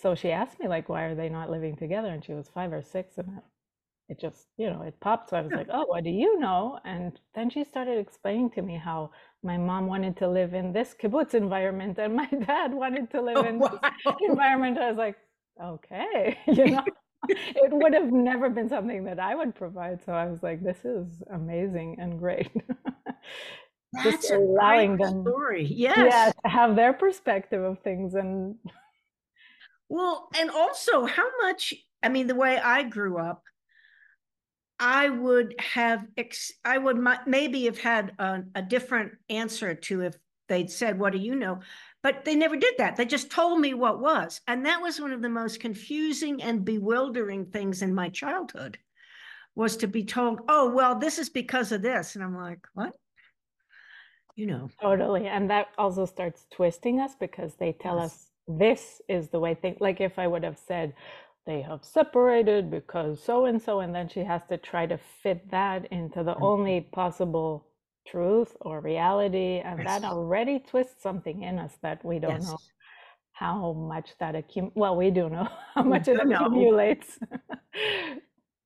so 0.00 0.14
she 0.14 0.30
asked 0.30 0.60
me 0.60 0.68
like 0.68 0.88
why 0.88 1.04
are 1.04 1.14
they 1.14 1.28
not 1.28 1.50
living 1.50 1.74
together 1.74 2.08
and 2.08 2.24
she 2.24 2.32
was 2.32 2.48
five 2.48 2.72
or 2.72 2.82
six 2.82 3.16
and 3.18 3.40
it 4.08 4.20
just 4.20 4.46
you 4.56 4.70
know 4.70 4.82
it 4.82 4.98
popped 5.00 5.30
so 5.30 5.36
i 5.36 5.40
was 5.40 5.52
like 5.52 5.68
oh 5.72 5.84
what 5.86 6.04
do 6.04 6.10
you 6.10 6.38
know 6.38 6.78
and 6.84 7.18
then 7.34 7.50
she 7.50 7.64
started 7.64 7.98
explaining 7.98 8.50
to 8.50 8.62
me 8.62 8.76
how 8.76 9.10
my 9.42 9.56
mom 9.56 9.86
wanted 9.86 10.16
to 10.16 10.28
live 10.28 10.54
in 10.54 10.72
this 10.72 10.94
kibbutz 11.00 11.34
environment 11.34 11.98
and 11.98 12.14
my 12.22 12.28
dad 12.46 12.72
wanted 12.72 13.10
to 13.10 13.20
live 13.20 13.38
oh, 13.38 13.44
in 13.44 13.58
wow. 13.58 13.80
this 13.82 14.14
environment 14.28 14.78
i 14.78 14.88
was 14.88 14.96
like 14.96 15.16
okay 15.62 16.38
you 16.46 16.66
know 16.66 16.84
it 17.28 17.72
would 17.72 17.92
have 17.92 18.12
never 18.12 18.48
been 18.48 18.68
something 18.68 19.04
that 19.04 19.18
i 19.18 19.34
would 19.34 19.54
provide 19.54 20.02
so 20.04 20.12
i 20.12 20.26
was 20.26 20.42
like 20.42 20.62
this 20.62 20.84
is 20.84 21.22
amazing 21.32 21.96
and 21.98 22.18
great 22.18 22.50
That's 23.92 24.28
just 24.28 24.30
allowing 24.30 24.96
them 24.96 25.22
story. 25.22 25.66
Yes. 25.70 25.96
Yeah, 25.98 26.32
to 26.44 26.50
have 26.50 26.76
their 26.76 26.92
perspective 26.92 27.62
of 27.62 27.78
things 27.80 28.14
and 28.14 28.56
well, 29.88 30.28
and 30.38 30.50
also 30.50 31.04
how 31.04 31.28
much, 31.42 31.72
I 32.02 32.08
mean, 32.08 32.26
the 32.26 32.34
way 32.34 32.58
I 32.58 32.82
grew 32.82 33.18
up, 33.18 33.42
I 34.78 35.08
would 35.08 35.54
have, 35.58 36.06
ex- 36.16 36.52
I 36.64 36.78
would 36.78 36.98
maybe 37.26 37.64
have 37.64 37.78
had 37.78 38.12
a, 38.18 38.42
a 38.54 38.62
different 38.62 39.12
answer 39.30 39.74
to 39.74 40.02
if 40.02 40.16
they'd 40.48 40.70
said, 40.70 40.98
What 40.98 41.12
do 41.12 41.18
you 41.18 41.34
know? 41.34 41.60
But 42.02 42.24
they 42.24 42.36
never 42.36 42.56
did 42.56 42.74
that. 42.78 42.96
They 42.96 43.04
just 43.04 43.30
told 43.32 43.58
me 43.58 43.74
what 43.74 44.00
was. 44.00 44.40
And 44.46 44.64
that 44.64 44.80
was 44.80 45.00
one 45.00 45.12
of 45.12 45.22
the 45.22 45.28
most 45.28 45.58
confusing 45.58 46.40
and 46.40 46.64
bewildering 46.64 47.46
things 47.46 47.82
in 47.82 47.92
my 47.92 48.10
childhood 48.10 48.78
was 49.56 49.78
to 49.78 49.88
be 49.88 50.04
told, 50.04 50.42
oh, 50.48 50.70
well, 50.70 50.96
this 50.96 51.18
is 51.18 51.30
because 51.30 51.72
of 51.72 51.82
this. 51.82 52.14
And 52.14 52.22
I'm 52.22 52.36
like, 52.36 52.60
what? 52.74 52.94
You 54.36 54.46
know. 54.46 54.70
Totally. 54.80 55.26
And 55.26 55.50
that 55.50 55.68
also 55.78 56.04
starts 56.04 56.46
twisting 56.52 57.00
us 57.00 57.16
because 57.18 57.54
they 57.56 57.72
tell 57.72 57.96
yes. 57.96 58.12
us 58.12 58.30
this 58.46 59.02
is 59.08 59.28
the 59.30 59.40
way 59.40 59.54
things 59.54 59.78
like 59.80 60.00
if 60.00 60.18
I 60.18 60.28
would 60.28 60.44
have 60.44 60.58
said 60.68 60.94
they 61.46 61.62
have 61.62 61.84
separated 61.84 62.70
because 62.70 63.22
so 63.22 63.46
and 63.46 63.60
so, 63.60 63.80
and 63.80 63.94
then 63.94 64.08
she 64.08 64.20
has 64.20 64.42
to 64.48 64.56
try 64.56 64.86
to 64.86 64.98
fit 65.22 65.50
that 65.50 65.86
into 65.92 66.22
the 66.22 66.34
mm-hmm. 66.34 66.42
only 66.42 66.80
possible 66.92 67.66
truth 68.06 68.56
or 68.60 68.80
reality, 68.80 69.60
and 69.64 69.78
yes. 69.78 69.86
that 69.86 70.06
already 70.06 70.58
twists 70.58 71.02
something 71.02 71.42
in 71.42 71.58
us 71.58 71.72
that 71.82 72.04
we 72.04 72.18
don't 72.18 72.42
yes. 72.42 72.46
know 72.46 72.58
how 73.32 73.72
much 73.72 74.10
that 74.18 74.34
accum 74.34 74.72
well 74.74 74.96
we 74.96 75.10
do 75.10 75.28
know 75.28 75.46
how 75.74 75.82
much 75.82 76.08
it 76.08 76.18
accumulates 76.18 77.18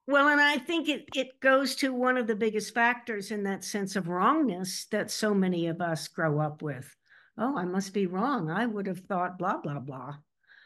well 0.06 0.28
and 0.28 0.40
i 0.40 0.56
think 0.56 0.88
it 0.88 1.08
it 1.16 1.40
goes 1.40 1.74
to 1.74 1.92
one 1.92 2.16
of 2.16 2.28
the 2.28 2.36
biggest 2.36 2.72
factors 2.72 3.32
in 3.32 3.42
that 3.42 3.64
sense 3.64 3.96
of 3.96 4.06
wrongness 4.06 4.86
that 4.92 5.10
so 5.10 5.34
many 5.34 5.66
of 5.66 5.80
us 5.80 6.06
grow 6.06 6.38
up 6.38 6.62
with 6.62 6.94
oh, 7.40 7.56
I 7.56 7.64
must 7.64 7.92
be 7.92 8.06
wrong. 8.06 8.50
I 8.50 8.66
would 8.66 8.86
have 8.86 9.00
thought 9.00 9.38
blah, 9.38 9.56
blah, 9.56 9.80
blah. 9.80 10.16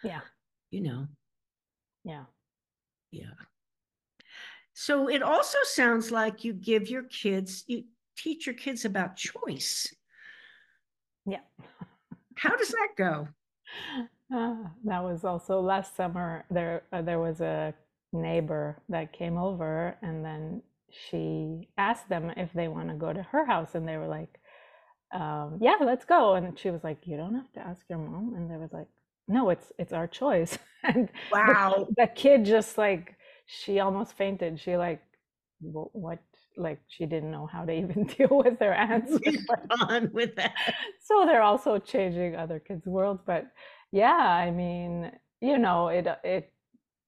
Yeah. 0.03 0.21
You 0.71 0.83
know. 0.83 1.07
Yeah. 2.05 2.25
Yeah. 3.11 3.35
So 4.75 5.09
it 5.09 5.23
also 5.23 5.59
sounds 5.65 6.11
like 6.11 6.45
you 6.45 6.53
give 6.53 6.89
your 6.89 7.05
kids, 7.05 7.65
you 7.67 7.85
teach 8.17 8.47
your 8.47 8.55
kids 8.55 8.85
about 8.85 9.17
choice. 9.17 9.95
Yeah. 11.27 11.41
How 12.37 12.57
does 12.57 12.69
that 12.71 12.89
go? 12.97 13.29
Uh, 14.35 14.57
that 14.85 15.03
was 15.03 15.25
also 15.25 15.61
last 15.61 15.97
summer. 15.97 16.45
There, 16.51 16.83
uh, 16.93 17.03
there 17.03 17.21
was 17.21 17.41
a 17.41 17.75
neighbor 18.13 18.79
that 18.89 19.13
came 19.13 19.37
over, 19.39 19.97
and 20.03 20.25
then 20.25 20.63
she 20.91 21.69
asked 21.79 22.09
them 22.09 22.31
if 22.37 22.53
they 22.53 22.69
want 22.69 22.89
to 22.89 22.95
go 22.95 23.13
to 23.13 23.23
her 23.23 23.47
house, 23.47 23.75
and 23.75 23.87
they 23.89 23.97
were 23.97 24.07
like, 24.09 24.41
um, 25.13 25.59
yeah, 25.61 25.77
let's 25.81 26.05
go. 26.05 26.35
And 26.35 26.59
she 26.59 26.71
was 26.71 26.85
like, 26.85 27.07
you 27.07 27.17
don't 27.17 27.35
have 27.35 27.53
to 27.55 27.61
ask 27.61 27.85
your 27.89 27.99
mom. 27.99 28.35
And 28.37 28.51
they 28.51 28.57
was 28.57 28.73
like, 28.73 28.89
no, 29.29 29.51
it's 29.51 29.73
it's 29.79 29.93
our 29.93 30.07
choice. 30.07 30.59
and 30.85 31.09
wow, 31.33 31.87
the, 31.89 32.03
the, 32.03 32.07
kid 32.09 32.45
just 32.45 32.79
like 32.79 33.17
she 33.47 33.81
almost 33.81 34.17
fainted. 34.17 34.61
She 34.61 34.77
like 34.77 35.03
what 35.61 36.19
like 36.57 36.81
she 36.89 37.07
didn't 37.07 37.31
know 37.31 37.47
how 37.47 37.65
to 37.65 37.73
even 37.73 38.05
deal 38.19 38.29
with 38.31 38.59
their 38.59 38.75
answer. 38.75 39.19
on 39.89 40.11
with 40.13 40.35
that. 40.37 40.53
So 41.03 41.27
they're 41.27 41.43
also 41.43 41.79
changing 41.79 42.35
other 42.35 42.59
kids' 42.59 42.87
worlds. 42.87 43.23
But 43.27 43.47
yeah, 43.93 44.17
I 44.17 44.51
mean, 44.51 45.13
you 45.41 45.59
know, 45.59 45.89
it 45.89 46.07
it 46.25 46.51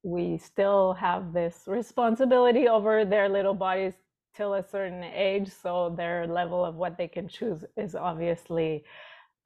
we 0.02 0.38
still 0.38 0.92
have 0.94 1.32
this 1.32 1.64
responsibility 1.66 2.68
over 2.68 3.04
their 3.04 3.28
little 3.28 3.54
bodies 3.54 3.94
till 4.36 4.54
a 4.54 4.62
certain 4.62 5.02
age, 5.02 5.50
so 5.50 5.94
their 5.96 6.26
level 6.26 6.64
of 6.64 6.74
what 6.74 6.98
they 6.98 7.08
can 7.08 7.26
choose 7.26 7.64
is 7.76 7.94
obviously 7.94 8.84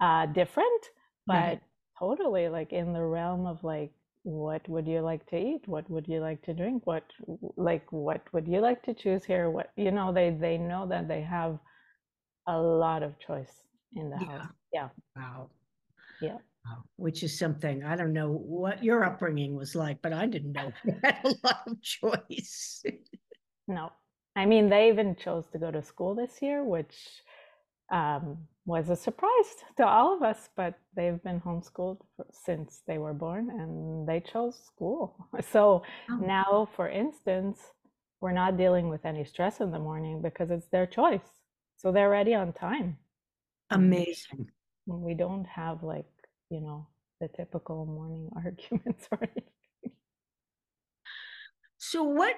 uh, 0.01 0.27
different. 0.27 0.83
But 1.27 1.35
mm-hmm. 1.35 1.70
Totally, 2.01 2.49
like 2.49 2.73
in 2.73 2.93
the 2.93 3.05
realm 3.05 3.47
of 3.47 3.63
like, 3.63 3.93
what 4.23 4.69
would 4.69 4.87
you 4.87 5.01
like 5.01 5.25
to 5.31 5.37
eat? 5.37 5.63
What 5.67 5.89
would 5.91 6.09
you 6.09 6.21
like 6.21 6.43
to 6.43 6.55
drink? 6.55 6.87
What 6.87 7.05
like 7.57 7.91
what 7.93 8.23
would 8.33 8.49
you 8.49 8.61
like 8.61 8.83
to 8.85 8.95
choose 8.95 9.25
here? 9.25 9.51
What 9.51 9.71
you 9.77 9.91
know, 9.91 10.13
they 10.13 10.31
they 10.31 10.59
know 10.59 10.87
that 10.89 11.09
they 11.09 11.23
have 11.23 11.59
a 12.47 12.59
lot 12.59 13.03
of 13.03 13.19
choice 13.19 13.63
in 13.95 14.11
the 14.11 14.19
yeah. 14.21 14.39
house. 14.39 14.49
Yeah. 14.73 14.89
Wow. 15.17 15.51
Yeah. 16.21 16.39
Wow. 16.67 16.85
Which 16.97 17.23
is 17.23 17.39
something 17.39 17.85
I 17.85 17.97
don't 17.97 18.13
know 18.13 18.31
what 18.31 18.85
your 18.85 19.05
upbringing 19.05 19.55
was 19.55 19.75
like, 19.75 20.03
but 20.03 20.13
I 20.13 20.27
didn't 20.27 20.53
know 20.53 20.73
you 20.85 20.95
had 21.03 21.19
a 21.25 21.35
lot 21.43 21.63
of 21.67 21.81
choice. 21.83 22.83
no, 23.69 23.91
I 24.37 24.47
mean, 24.47 24.69
they 24.69 24.89
even 24.89 25.17
chose 25.17 25.45
to 25.53 25.59
go 25.59 25.71
to 25.71 25.83
school 25.83 26.15
this 26.15 26.41
year, 26.43 26.63
which 26.63 26.95
um, 27.91 28.39
was 28.71 28.89
a 28.89 28.97
surprise 28.97 29.51
to 29.77 29.85
all 29.85 30.15
of 30.17 30.23
us, 30.23 30.49
but 30.57 30.75
they've 30.95 31.23
been 31.23 31.41
homeschooled 31.41 31.99
since 32.31 32.83
they 32.87 32.99
were 32.99 33.13
born 33.13 33.51
and 33.51 34.09
they 34.09 34.21
chose 34.21 34.57
school. 34.65 35.17
So 35.53 35.83
oh. 36.11 36.17
now, 36.17 36.69
for 36.77 36.89
instance, 36.89 37.59
we're 38.21 38.39
not 38.43 38.57
dealing 38.57 38.89
with 38.89 39.05
any 39.05 39.25
stress 39.25 39.61
in 39.61 39.73
the 39.73 39.79
morning 39.79 40.23
because 40.23 40.51
it's 40.51 40.69
their 40.69 40.87
choice. 40.87 41.29
So 41.79 41.91
they're 41.91 42.11
ready 42.11 42.35
on 42.35 42.53
time. 42.53 42.99
Amazing. 43.71 44.47
We 44.87 45.15
don't 45.15 45.47
have 45.47 45.83
like, 45.83 46.13
you 46.51 46.61
know, 46.61 46.87
the 47.21 47.29
typical 47.29 47.87
morning 47.87 48.31
arguments 48.37 49.09
or 49.11 49.19
anything. 49.23 49.95
So 51.79 52.05
what 52.05 52.37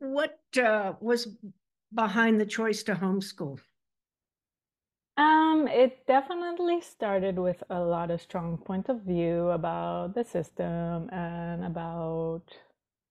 what 0.00 0.38
uh, 0.60 0.94
was 1.00 1.28
behind 1.94 2.40
the 2.40 2.46
choice 2.46 2.82
to 2.84 2.94
homeschool? 2.94 3.58
Um, 5.18 5.66
it 5.66 6.06
definitely 6.06 6.80
started 6.80 7.38
with 7.40 7.64
a 7.70 7.80
lot 7.80 8.12
of 8.12 8.22
strong 8.22 8.56
point 8.56 8.88
of 8.88 9.02
view 9.02 9.48
about 9.48 10.14
the 10.14 10.22
system 10.22 11.10
and 11.10 11.64
about, 11.64 12.42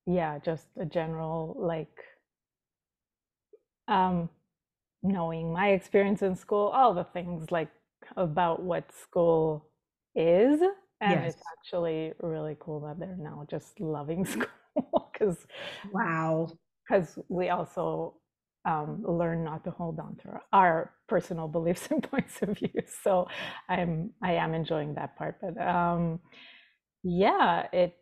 yeah, 0.05 0.39
just 0.39 0.67
a 0.79 0.85
general 0.85 1.53
like 1.59 2.05
um, 3.89 4.29
knowing 5.03 5.51
my 5.51 5.71
experience 5.71 6.21
in 6.21 6.35
school, 6.37 6.69
all 6.69 6.93
the 6.93 7.03
things 7.03 7.51
like 7.51 7.69
about 8.15 8.63
what 8.63 8.89
school 8.93 9.67
is. 10.15 10.61
And 11.01 11.11
yes. 11.11 11.33
it's 11.33 11.43
actually 11.59 12.13
really 12.21 12.55
cool 12.57 12.79
that 12.87 12.99
they're 12.99 13.17
now 13.19 13.45
just 13.49 13.81
loving 13.81 14.25
school 14.33 15.11
because 15.11 15.45
wow 15.91 16.49
because 16.87 17.19
we 17.27 17.49
also 17.49 18.15
um, 18.67 19.03
learn 19.07 19.43
not 19.45 19.63
to 19.63 19.71
hold 19.71 19.99
on 19.99 20.17
to 20.17 20.41
our, 20.53 20.93
personal 21.07 21.47
beliefs 21.47 21.87
and 21.91 22.03
points 22.03 22.41
of 22.41 22.57
view. 22.57 22.81
So 23.01 23.27
I'm 23.69 24.11
I 24.21 24.33
am 24.33 24.53
enjoying 24.53 24.93
that 24.95 25.17
part. 25.17 25.37
But 25.41 25.57
um, 25.65 26.19
yeah, 27.01 27.67
it 27.71 27.97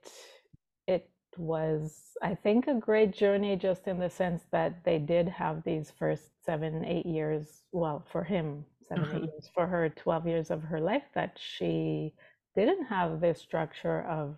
it 0.87 1.07
was 1.37 1.93
I 2.23 2.33
think 2.33 2.67
a 2.67 2.73
great 2.73 3.13
journey 3.13 3.55
just 3.55 3.87
in 3.87 3.99
the 3.99 4.09
sense 4.09 4.41
that 4.51 4.83
they 4.83 4.97
did 4.97 5.29
have 5.29 5.63
these 5.63 5.93
first 5.99 6.23
seven 6.43 6.83
eight 6.83 7.05
years. 7.05 7.61
Well, 7.71 8.03
for 8.11 8.23
him, 8.23 8.65
7 8.89 9.03
eight 9.03 9.07
uh-huh. 9.07 9.19
years. 9.19 9.51
For 9.53 9.67
her, 9.67 9.89
twelve 9.89 10.27
years 10.27 10.49
of 10.49 10.63
her 10.63 10.79
life 10.79 11.07
that 11.13 11.37
she 11.39 12.13
didn't 12.55 12.85
have 12.85 13.21
this 13.21 13.39
structure 13.39 14.01
of 14.03 14.35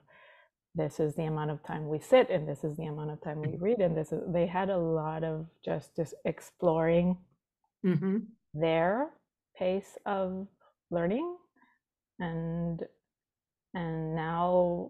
this 0.77 0.99
is 0.99 1.15
the 1.15 1.23
amount 1.23 1.51
of 1.51 1.61
time 1.63 1.87
we 1.89 1.99
sit 1.99 2.29
and 2.29 2.47
this 2.47 2.63
is 2.63 2.77
the 2.77 2.85
amount 2.85 3.11
of 3.11 3.21
time 3.21 3.41
we 3.41 3.47
mm-hmm. 3.47 3.63
read 3.63 3.79
and 3.79 3.97
this 3.97 4.11
is 4.11 4.21
they 4.27 4.45
had 4.45 4.69
a 4.69 4.77
lot 4.77 5.23
of 5.23 5.45
just 5.65 5.95
just 5.95 6.13
exploring 6.25 7.17
mm-hmm. 7.85 8.17
their 8.53 9.09
pace 9.57 9.97
of 10.05 10.47
learning 10.91 11.35
and 12.19 12.83
and 13.73 14.15
now 14.15 14.89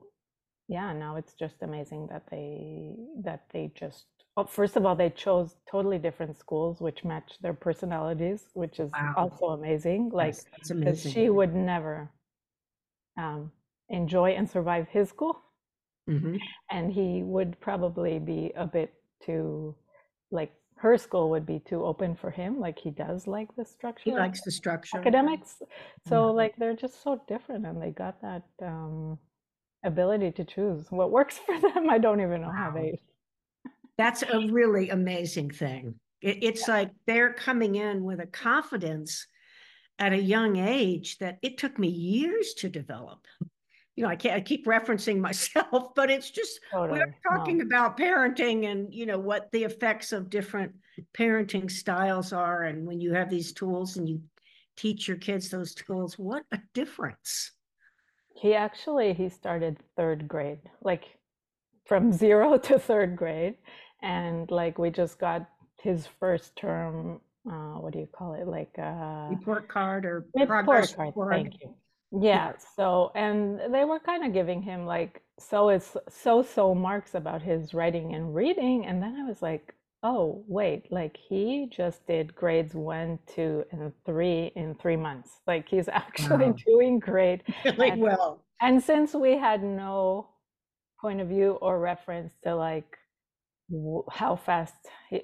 yeah, 0.67 0.91
now 0.91 1.15
it's 1.15 1.33
just 1.33 1.55
amazing 1.61 2.07
that 2.11 2.23
they 2.29 2.95
that 3.23 3.45
they 3.53 3.71
just 3.73 4.05
well, 4.35 4.45
first 4.45 4.75
of 4.75 4.85
all 4.85 4.95
they 4.95 5.09
chose 5.09 5.55
totally 5.69 5.97
different 5.97 6.37
schools 6.37 6.81
which 6.81 7.03
match 7.03 7.33
their 7.41 7.53
personalities, 7.53 8.49
which 8.53 8.79
is 8.79 8.91
Wow. 8.91 9.13
also 9.17 9.45
amazing. 9.47 10.09
Like 10.09 10.35
that's 10.35 10.69
because 10.69 10.71
amazing. 10.71 11.11
she 11.11 11.29
would 11.29 11.55
never 11.55 12.11
um, 13.17 13.51
enjoy 13.89 14.31
and 14.31 14.49
survive 14.49 14.87
his 14.89 15.09
school, 15.09 15.39
Mhm. 16.07 16.39
and 16.71 16.91
he 16.91 17.23
would 17.23 17.59
probably 17.59 18.19
be 18.19 18.51
a 18.55 18.65
bit 18.65 18.93
too 19.21 19.75
like 20.31 20.53
her 20.75 20.97
school 20.97 21.29
would 21.31 21.45
be 21.45 21.59
too 21.59 21.83
open 21.83 22.15
for 22.15 22.29
him. 22.29 22.59
Like 22.59 22.77
he 22.77 22.91
does 22.91 23.25
like 23.25 23.55
the 23.55 23.65
structure 23.65 24.11
He 24.11 24.15
likes 24.15 24.41
the 24.43 24.51
structure. 24.51 24.99
academics. 24.99 25.61
So 26.07 26.31
Mhm. 26.31 26.35
like 26.35 26.55
they're 26.57 26.75
just 26.75 27.01
so 27.01 27.21
different 27.27 27.65
and 27.65 27.81
they 27.81 27.91
got 27.91 28.21
that 28.21 28.43
um 28.61 29.17
ability 29.83 30.31
to 30.33 30.45
choose 30.45 30.91
what 30.91 31.11
works 31.11 31.37
for 31.45 31.59
them. 31.59 31.89
I 31.89 31.97
don't 31.97 32.21
even 32.21 32.41
know 32.41 32.51
how 32.51 32.71
they 32.71 32.99
That's 33.97 34.21
a 34.23 34.39
really 34.51 34.89
amazing 34.89 35.51
thing. 35.51 35.95
It, 36.21 36.43
it's 36.43 36.67
like 36.67 36.91
they're 37.07 37.33
coming 37.33 37.75
in 37.75 38.03
with 38.03 38.19
a 38.19 38.27
confidence 38.27 39.27
at 39.99 40.13
a 40.13 40.21
young 40.21 40.57
age 40.57 41.17
that 41.17 41.39
it 41.41 41.57
took 41.57 41.79
me 41.79 41.87
years 41.87 42.53
to 42.55 42.69
develop. 42.69 43.25
You 43.97 44.03
know, 44.03 44.09
I 44.09 44.15
can't 44.15 44.35
I 44.35 44.41
keep 44.41 44.65
referencing 44.65 45.19
myself, 45.29 45.93
but 45.95 46.09
it's 46.09 46.29
just 46.29 46.61
totally 46.71 46.99
we're 46.99 47.05
no. 47.07 47.13
talking 47.37 47.61
about 47.61 47.97
parenting 47.97 48.71
and 48.71 48.93
you 48.93 49.05
know 49.05 49.19
what 49.19 49.51
the 49.51 49.65
effects 49.65 50.13
of 50.13 50.29
different 50.29 50.71
parenting 51.13 51.69
styles 51.69 52.31
are 52.31 52.63
and 52.63 52.87
when 52.87 53.01
you 53.01 53.13
have 53.13 53.29
these 53.29 53.51
tools 53.51 53.97
and 53.97 54.07
you 54.07 54.21
teach 54.77 55.07
your 55.07 55.17
kids 55.17 55.49
those 55.49 55.73
tools, 55.73 56.17
what 56.17 56.43
a 56.53 56.59
difference. 56.73 57.51
He 58.35 58.53
actually 58.53 59.13
he 59.13 59.27
started 59.29 59.77
third 59.97 60.27
grade, 60.27 60.59
like 60.81 61.05
from 61.85 62.11
zero 62.23 62.57
to 62.57 62.79
third 62.79 63.15
grade. 63.15 63.55
And 64.01 64.49
like 64.51 64.77
we 64.77 64.91
just 64.91 65.19
got 65.19 65.49
his 65.81 66.07
first 66.19 66.55
term, 66.55 67.19
uh 67.49 67.79
what 67.81 67.93
do 67.93 67.99
you 67.99 68.07
call 68.07 68.35
it? 68.35 68.47
Like 68.47 68.73
uh 68.77 69.29
Report 69.31 69.67
card 69.67 70.05
or 70.05 70.25
Report 70.35 70.47
progress 70.47 70.93
card, 70.93 71.07
report. 71.07 71.33
thank 71.33 71.53
you. 71.61 71.73
Yeah, 72.11 72.53
so 72.75 73.11
and 73.15 73.73
they 73.73 73.83
were 73.83 73.99
kind 73.99 74.25
of 74.25 74.33
giving 74.33 74.61
him 74.61 74.85
like 74.85 75.21
so 75.39 75.69
it's 75.69 75.95
so 76.09 76.41
so 76.41 76.73
marks 76.73 77.13
about 77.15 77.41
his 77.41 77.73
writing 77.73 78.15
and 78.15 78.33
reading, 78.33 78.85
and 78.85 79.03
then 79.03 79.15
I 79.19 79.23
was 79.27 79.41
like, 79.41 79.75
oh 80.03 80.43
wait, 80.47 80.89
like 80.91 81.17
he 81.17 81.67
just 81.69 82.07
did 82.07 82.33
grades 82.33 82.73
one, 82.73 83.19
two, 83.27 83.65
and 83.71 83.91
three 84.05 84.51
in 84.55 84.75
three 84.75 84.95
months. 84.95 85.41
Like 85.47 85.67
he's 85.67 85.87
actually 85.89 86.53
Wow. 86.53 86.63
doing 86.65 86.99
great. 86.99 87.43
like 87.77 87.95
And 87.95 87.99
well. 87.99 88.43
and 88.61 88.81
since 88.83 89.13
we 89.13 89.37
had 89.37 89.61
no 89.63 90.29
point 91.01 91.21
of 91.21 91.27
view 91.29 91.53
or 91.61 91.79
reference 91.79 92.33
to 92.43 92.55
like 92.55 92.97
how 94.09 94.35
fast 94.35 94.73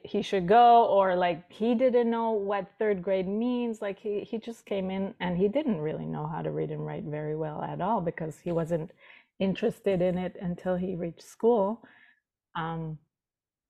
he, 0.03 0.21
should 0.21 0.47
go 0.47 0.85
or 0.87 1.15
like 1.15 1.49
he 1.49 1.75
didn't 1.75 2.09
know 2.09 2.31
what 2.31 2.67
third 2.77 3.01
grade 3.01 3.27
means 3.27 3.81
like 3.81 3.97
he, 3.97 4.21
he 4.21 4.37
just 4.37 4.65
came 4.65 4.91
in 4.91 5.13
and 5.21 5.37
he 5.37 5.47
didn't 5.47 5.79
really 5.79 6.05
know 6.05 6.27
how 6.27 6.41
to 6.41 6.51
read 6.51 6.69
and 6.69 6.85
write 6.85 7.05
very 7.05 7.37
well 7.37 7.61
at 7.61 7.79
all 7.79 8.01
because 8.01 8.39
he 8.39 8.51
wasn't 8.51 8.91
interested 9.39 10.01
in 10.01 10.17
it 10.17 10.35
until 10.41 10.75
he 10.75 10.95
reached 10.95 11.23
school. 11.23 11.81
Um 12.55 12.97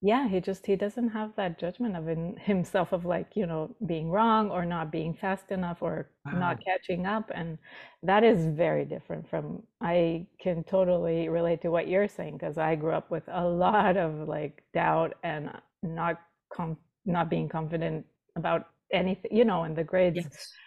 yeah 0.03 0.27
he 0.29 0.41
just 0.41 0.65
he 0.67 0.75
doesn't 0.75 1.09
have 1.09 1.31
that 1.37 1.59
judgment 1.59 1.95
of 1.97 2.09
in, 2.09 2.37
himself 2.37 2.93
of 2.93 3.05
like 3.05 3.31
you 3.35 3.47
know 3.47 3.75
being 3.87 4.09
wrong 4.11 4.51
or 4.51 4.65
not 4.65 4.91
being 4.91 5.15
fast 5.15 5.51
enough 5.51 5.79
or 5.81 6.09
Wow. 6.25 6.33
not 6.33 6.59
catching 6.65 7.07
up 7.07 7.31
and 7.35 7.59
that 8.03 8.23
is 8.23 8.47
very 8.47 8.85
different 8.85 9.29
from 9.29 9.63
i 9.81 10.27
can 10.41 10.63
totally 10.65 11.29
relate 11.29 11.61
to 11.61 11.69
what 11.71 11.87
you're 11.87 12.09
saying 12.09 12.33
because 12.37 12.57
i 12.59 12.75
grew 12.75 12.91
up 12.93 13.11
with 13.11 13.23
a 13.29 13.45
lot 13.47 13.97
of 13.97 14.27
like 14.29 14.63
doubt 14.73 15.15
and 15.23 15.51
not 15.83 16.21
com- 16.53 16.77
not 17.05 17.29
being 17.29 17.49
confident 17.49 18.05
about 18.37 18.69
anything 18.93 19.35
you 19.35 19.45
know 19.45 19.65
in 19.65 19.75
the 19.75 19.83
grades 19.85 20.27
Yes. 20.27 20.59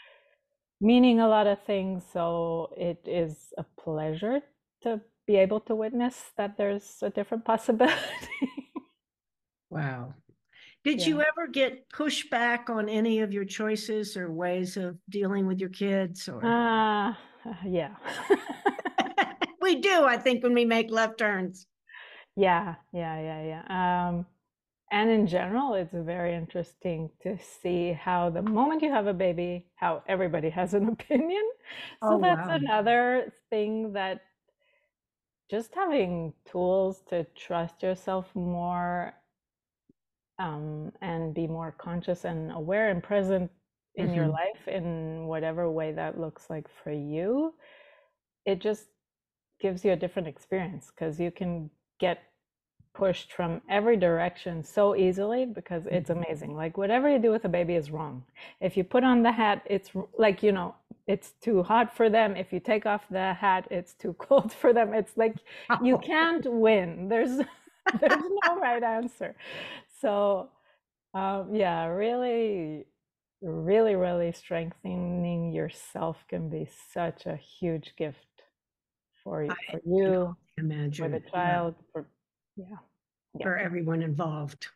meaning 0.81 1.21
a 1.21 1.29
lot 1.29 1.47
of 1.47 1.63
things 1.65 2.05
so 2.13 2.73
it 2.77 3.01
is 3.07 3.53
a 3.59 3.65
pleasure 3.83 4.41
to 4.83 5.01
be 5.27 5.37
able 5.37 5.61
to 5.61 5.75
witness 5.75 6.33
that 6.37 6.57
there's 6.59 6.99
a 7.03 7.11
different 7.11 7.45
possibility 7.53 8.66
Wow. 9.71 10.15
Did 10.85 11.05
Yeah. 11.05 11.07
you 11.07 11.21
ever 11.23 11.49
get 11.49 11.91
pushback 11.91 12.71
on 12.71 12.89
any 12.89 13.21
of 13.21 13.33
your 13.33 13.45
choices 13.45 14.17
or 14.17 14.33
ways 14.33 14.77
of 14.79 14.99
dealing 15.11 15.47
with 15.47 15.59
your 15.61 15.69
kids 15.71 16.29
or 16.29 16.57
Ah, 16.65 17.19
yeah. 17.65 17.97
we 19.61 19.77
do, 19.81 20.05
I 20.05 20.17
think, 20.19 20.43
when 20.43 20.55
we 20.55 20.65
make 20.65 20.91
left 20.91 21.19
turns. 21.19 21.67
Yeah, 22.37 22.77
yeah, 22.93 23.21
yeah, 23.21 23.43
yeah. 23.69 24.09
Um, 24.09 24.27
and 24.91 25.11
in 25.11 25.27
general, 25.27 25.75
it's 25.75 25.93
very 25.95 26.35
interesting 26.35 27.11
to 27.23 27.39
see 27.39 27.93
how 27.93 28.31
the 28.31 28.43
moment 28.43 28.83
you 28.83 28.91
have 28.93 29.07
a 29.07 29.15
baby, 29.15 29.71
how 29.77 30.05
everybody 30.07 30.51
has 30.51 30.75
an 30.75 30.89
opinion. 30.91 31.45
So 32.01 32.17
Oh, 32.17 32.19
that's 32.19 32.47
wow. 32.47 32.49
another 32.49 33.33
thing 33.51 33.93
that 33.95 34.23
just 35.51 35.75
having 35.75 36.35
tools 36.45 37.03
to 37.03 37.25
trust 37.35 37.83
yourself 37.83 38.35
more 38.35 39.15
um, 40.39 40.93
and 41.01 41.35
be 41.35 41.47
more 41.47 41.73
conscious 41.79 42.25
and 42.25 42.53
aware 42.53 42.91
and 42.91 43.03
present 43.03 43.51
in 43.97 44.13
your 44.13 44.27
Mhm. 44.27 44.33
life 44.33 44.69
in 44.69 45.27
whatever 45.27 45.71
way 45.71 45.93
that 45.93 46.21
looks 46.21 46.51
like 46.51 46.69
for 46.69 46.93
you, 46.93 47.55
it 48.47 48.61
just 48.61 48.87
gives 49.61 49.85
you 49.85 49.93
a 49.93 49.97
different 49.97 50.29
experience 50.29 50.91
because 50.95 51.19
you 51.21 51.31
can 51.31 51.71
get 51.99 52.19
pushed 52.95 53.33
from 53.33 53.61
every 53.69 53.97
direction 53.97 54.65
so 54.65 54.97
easily 54.97 55.45
because 55.47 55.87
it's 55.87 56.11
Mhm. 56.11 56.17
amazing. 56.19 56.57
Like 56.57 56.77
whatever 56.79 57.11
you 57.11 57.19
do 57.19 57.31
with 57.31 57.45
a 57.45 57.49
baby 57.49 57.75
is 57.75 57.91
wrong. 57.91 58.25
If 58.61 58.77
you 58.77 58.85
put 58.85 59.05
on 59.05 59.23
the 59.23 59.33
hat, 59.33 59.63
it's 59.67 59.91
like, 60.19 60.43
you 60.43 60.53
know, 60.53 60.75
it's 61.07 61.33
too 61.41 61.63
hot 61.63 61.95
for 61.97 62.11
them. 62.11 62.37
If 62.37 62.53
you 62.53 62.61
take 62.61 62.87
off 62.87 63.05
the 63.11 63.35
hat, 63.35 63.69
it's 63.71 63.95
too 63.95 64.15
cold 64.19 64.53
for 64.53 64.73
them. 64.73 64.95
It's 64.95 65.17
like 65.17 65.37
you 65.79 65.99
can't 65.99 66.47
win. 66.51 67.09
There's 67.09 67.39
there's 68.01 68.25
no 68.45 68.59
right 68.61 68.83
answer. 68.83 69.37
So 70.01 70.51
um, 71.15 71.55
yeah, 71.55 71.87
really, 71.87 72.87
really, 73.41 73.95
really 73.97 74.33
strengthening 74.33 75.53
yourself 75.53 76.19
can 76.29 76.49
be 76.51 76.69
such 76.93 77.27
a 77.27 77.37
huge 77.37 77.95
gift 77.97 78.19
for 79.25 79.43
y- 79.43 79.51
I 79.51 79.55
for 79.71 79.81
you, 79.87 80.15
only 80.15 80.37
for 80.57 80.63
imagine 80.63 81.11
the 81.11 81.23
yeah, 81.25 81.31
child, 81.31 81.75
for 81.93 82.07
yeah, 82.57 82.77
yeah, 83.35 83.43
for 83.45 83.57
everyone 83.57 84.03
involved. 84.03 84.69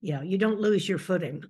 Yeah, 0.00 0.22
you 0.22 0.38
don't 0.38 0.60
lose 0.60 0.88
your 0.88 0.98
footing. 0.98 1.44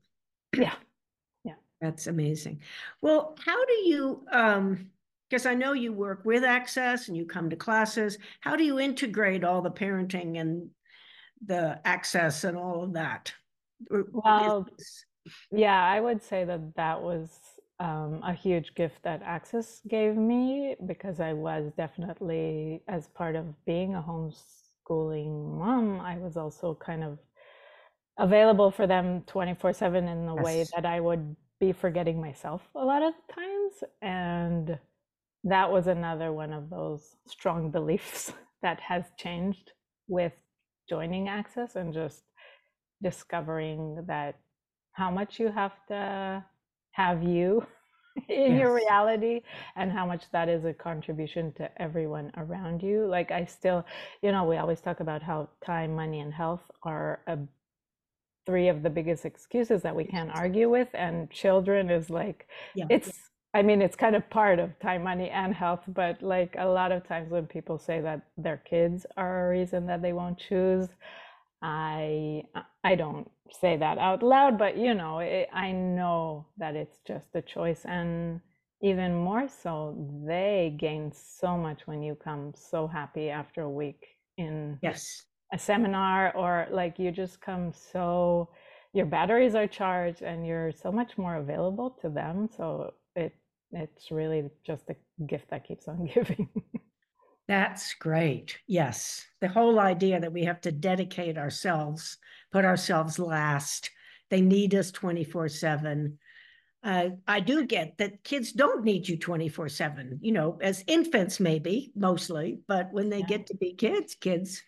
Yeah 0.57 0.75
yeah. 1.45 1.55
That's 1.81 2.07
amazing. 2.07 2.61
Well, 3.03 3.37
how 3.45 3.65
do 3.65 3.73
you, 3.73 4.27
um, 4.33 4.91
because 5.29 5.47
I 5.47 5.55
know 5.55 5.73
you 5.73 5.93
work 5.93 6.25
with 6.25 6.45
Access 6.45 7.09
and 7.09 7.17
you 7.17 7.27
come 7.27 7.51
to 7.51 7.57
classes, 7.57 8.19
how 8.41 8.57
do 8.57 8.65
you 8.65 8.79
integrate 8.79 9.45
all 9.45 9.63
the 9.63 9.71
parenting 9.71 10.41
and 10.41 10.71
the 11.45 11.81
access 11.85 12.45
and 12.45 12.57
all 12.57 12.83
of 12.83 12.93
that? 12.95 13.33
Well, 13.91 14.67
Yeah, 15.51 15.83
I 15.85 16.01
would 16.01 16.23
say 16.23 16.45
that 16.45 16.75
that 16.77 17.03
was 17.03 17.41
um, 17.79 18.21
a 18.25 18.33
huge 18.33 18.75
gift 18.75 19.03
that 19.03 19.23
Access 19.23 19.81
gave 19.89 20.17
me 20.17 20.77
because 20.87 21.21
I 21.21 21.33
was 21.33 21.73
definitely, 21.77 22.83
as 22.89 23.09
part 23.09 23.37
of 23.37 23.45
being 23.65 23.95
a 23.95 24.03
homeschooling 24.03 25.59
mom, 25.59 26.01
I 26.01 26.17
was 26.19 26.37
also 26.37 26.75
kind 26.75 27.05
of 27.05 27.19
available 28.19 28.71
for 28.71 28.87
them 28.87 29.23
24/7 29.23 30.09
in 30.09 30.27
the 30.27 30.35
way 30.35 30.65
that 30.75 30.87
I 30.87 31.01
would 31.01 31.37
be 31.61 31.73
forgetting 31.73 32.21
myself 32.21 32.63
a 32.75 32.85
lot 32.85 33.03
of 33.03 33.15
times. 33.35 33.85
And 34.01 34.79
that 35.45 35.71
was 35.71 35.87
another 35.87 36.33
one 36.33 36.53
of 36.53 36.71
those 36.71 37.17
strong 37.27 37.71
beliefs 37.71 38.33
that 38.63 38.81
has 38.81 39.05
changed 39.19 39.73
with 40.09 40.33
joining 40.89 41.29
Access 41.29 41.77
and 41.77 41.93
just 41.93 42.23
discovering 43.03 44.05
that 44.07 44.37
how 44.93 45.11
much 45.11 45.39
you 45.39 45.49
have 45.51 45.73
to 45.89 46.45
have 46.93 47.23
you 47.23 47.67
in 48.29 48.57
your 48.57 48.75
reality 48.75 49.43
and 49.77 49.93
how 49.93 50.07
much 50.07 50.25
that 50.33 50.49
is 50.49 50.65
a 50.65 50.73
contribution 50.73 51.53
to 51.53 51.71
everyone 51.83 52.33
around 52.37 52.83
you. 52.83 53.07
Like 53.07 53.31
I 53.31 53.45
still, 53.45 53.85
you 54.23 54.33
know, 54.33 54.45
we 54.45 54.57
always 54.57 54.81
talk 54.81 55.01
about 55.01 55.23
how 55.23 55.49
time, 55.65 55.95
money, 55.95 56.21
and 56.21 56.33
health 56.33 56.63
are 56.83 57.21
a, 57.27 57.39
three 58.47 58.69
of 58.69 58.83
the 58.83 58.91
biggest 58.91 59.25
excuses 59.25 59.83
that 59.83 59.95
we 59.95 60.05
can't 60.05 60.31
argue 60.31 60.71
with, 60.71 60.89
and 60.95 61.31
children 61.31 61.91
is 61.91 62.09
like 62.11 62.47
Yeah. 62.75 62.87
it's 62.89 63.26
I 63.57 63.63
mean, 63.63 63.81
it's 63.81 63.97
kind 63.97 64.15
of 64.15 64.29
part 64.29 64.59
of 64.59 64.79
time, 64.81 65.05
money, 65.05 65.31
and 65.31 65.55
health, 65.55 65.81
but 65.89 66.23
like 66.23 66.55
a 66.59 66.67
lot 66.67 66.93
of 66.93 67.09
times 67.09 67.31
when 67.31 67.47
people 67.47 67.79
say 67.79 68.03
that 68.03 68.21
their 68.37 68.59
kids 68.59 69.07
are 69.17 69.47
a 69.47 69.51
reason 69.51 69.87
that 69.87 70.03
they 70.03 70.13
won't 70.13 70.39
choose, 70.39 70.89
I 71.63 72.43
I 72.85 72.97
don't 72.97 73.31
say 73.51 73.79
that 73.79 73.97
out 73.97 74.23
loud, 74.23 74.59
but 74.59 74.77
you 74.77 74.93
know, 74.93 75.21
it, 75.21 75.49
I 75.55 75.73
know 75.73 76.47
that 76.59 76.77
it's 76.77 76.99
just 77.07 77.29
a 77.35 77.41
choice, 77.41 77.83
and 77.87 78.41
even 78.83 79.15
more 79.15 79.49
so, 79.49 79.97
they 80.27 80.77
gain 80.79 81.11
so 81.15 81.57
much 81.57 81.87
when 81.87 82.03
you 82.03 82.15
come 82.15 82.53
so 82.55 82.87
happy 82.87 83.31
after 83.31 83.63
a 83.63 83.71
week 83.71 84.05
in 84.37 84.79
yes 84.83 85.25
a 85.55 85.59
seminar 85.59 86.37
or 86.37 86.67
like 86.71 86.99
you 86.99 87.11
just 87.11 87.41
come 87.41 87.73
so 87.73 88.51
your 88.93 89.07
batteries 89.07 89.55
are 89.55 89.67
charged 89.67 90.23
and 90.23 90.47
you're 90.47 90.73
so 90.73 90.91
much 90.93 91.17
more 91.17 91.37
available 91.37 91.91
to 92.03 92.09
them. 92.09 92.49
So 92.57 92.93
it's 93.73 94.11
really 94.11 94.49
just 94.65 94.85
a 94.91 94.97
gift 95.25 95.51
that 95.51 95.67
keeps 95.67 95.89
on 95.89 96.07
giving. 96.15 96.49
That's 97.49 97.95
great. 97.95 98.59
Yes. 98.67 99.25
The 99.41 99.49
whole 99.49 99.79
idea 99.79 100.21
that 100.21 100.33
we 100.33 100.45
have 100.45 100.61
to 100.63 100.73
dedicate 100.73 101.39
ourselves, 101.39 102.19
put 102.51 102.65
ourselves 102.65 103.19
last. 103.19 103.91
They 104.31 104.41
need 104.41 104.75
us 104.75 104.91
24 104.91 105.49
7. 105.49 106.19
Uh, 106.83 107.09
I 107.27 107.41
do 107.41 107.65
get 107.67 107.99
that 107.99 108.23
kids 108.25 108.53
don't 108.53 108.85
need 108.85 109.09
you 109.09 109.17
24 109.17 109.69
7, 109.69 110.19
you 110.23 110.33
know, 110.33 110.59
as 110.61 110.85
infants, 110.87 111.41
maybe 111.41 111.93
mostly, 111.95 112.61
but 112.67 112.93
when 112.93 113.11
they 113.11 113.21
yeah. 113.21 113.27
get 113.27 113.47
to 113.49 113.57
be 113.57 113.75
kids, 113.75 114.15
kids, 114.15 114.63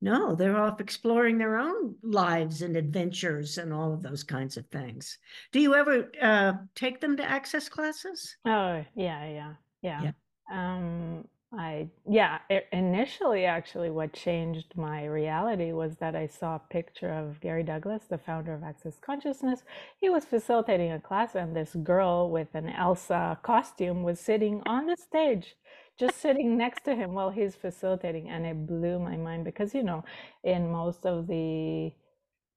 no, 0.00 0.34
they're 0.34 0.56
off 0.56 0.80
exploring 0.80 1.38
their 1.38 1.56
own 1.56 1.94
lives 2.02 2.62
and 2.62 2.76
adventures 2.76 3.58
and 3.58 3.72
all 3.72 3.92
of 3.92 4.02
those 4.02 4.22
kinds 4.22 4.56
of 4.56 4.66
things. 4.66 5.18
Do 5.52 5.60
you 5.60 5.74
ever 5.74 6.10
uh, 6.20 6.54
take 6.74 7.00
them 7.00 7.16
to 7.18 7.24
access 7.24 7.68
classes? 7.68 8.36
Oh, 8.46 8.84
yeah, 8.94 9.26
yeah, 9.26 9.52
yeah. 9.82 10.02
yeah. 10.02 10.12
Um, 10.50 11.24
I 11.52 11.88
yeah, 12.08 12.38
it, 12.48 12.68
initially 12.72 13.44
actually 13.44 13.90
what 13.90 14.12
changed 14.12 14.72
my 14.76 15.04
reality 15.04 15.72
was 15.72 15.96
that 15.96 16.14
I 16.14 16.28
saw 16.28 16.56
a 16.56 16.62
picture 16.70 17.12
of 17.12 17.40
Gary 17.40 17.64
Douglas, 17.64 18.04
the 18.08 18.18
founder 18.18 18.54
of 18.54 18.62
Access 18.62 19.00
Consciousness. 19.00 19.64
He 19.98 20.08
was 20.08 20.24
facilitating 20.24 20.92
a 20.92 21.00
class 21.00 21.34
and 21.34 21.54
this 21.56 21.74
girl 21.82 22.30
with 22.30 22.54
an 22.54 22.68
Elsa 22.68 23.36
costume 23.42 24.04
was 24.04 24.20
sitting 24.20 24.62
on 24.64 24.86
the 24.86 24.96
stage 24.96 25.56
just 26.00 26.20
sitting 26.20 26.56
next 26.56 26.84
to 26.84 26.94
him 26.94 27.12
while 27.12 27.30
he's 27.30 27.54
facilitating 27.54 28.30
and 28.30 28.46
it 28.46 28.66
blew 28.66 28.98
my 28.98 29.16
mind 29.16 29.44
because 29.44 29.74
you 29.74 29.82
know 29.82 30.02
in 30.42 30.72
most 30.72 31.04
of 31.04 31.26
the 31.26 31.92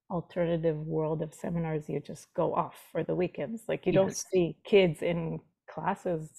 alternative 0.09 0.77
world 0.77 1.21
of 1.21 1.33
seminars 1.33 1.89
you 1.89 1.99
just 1.99 2.33
go 2.33 2.55
off 2.55 2.75
for 2.91 3.03
the 3.03 3.15
weekends. 3.15 3.63
Like 3.67 3.85
you 3.85 3.93
yes. 3.93 3.99
don't 3.99 4.15
see 4.15 4.55
kids 4.63 5.01
in 5.01 5.39
classes 5.69 6.29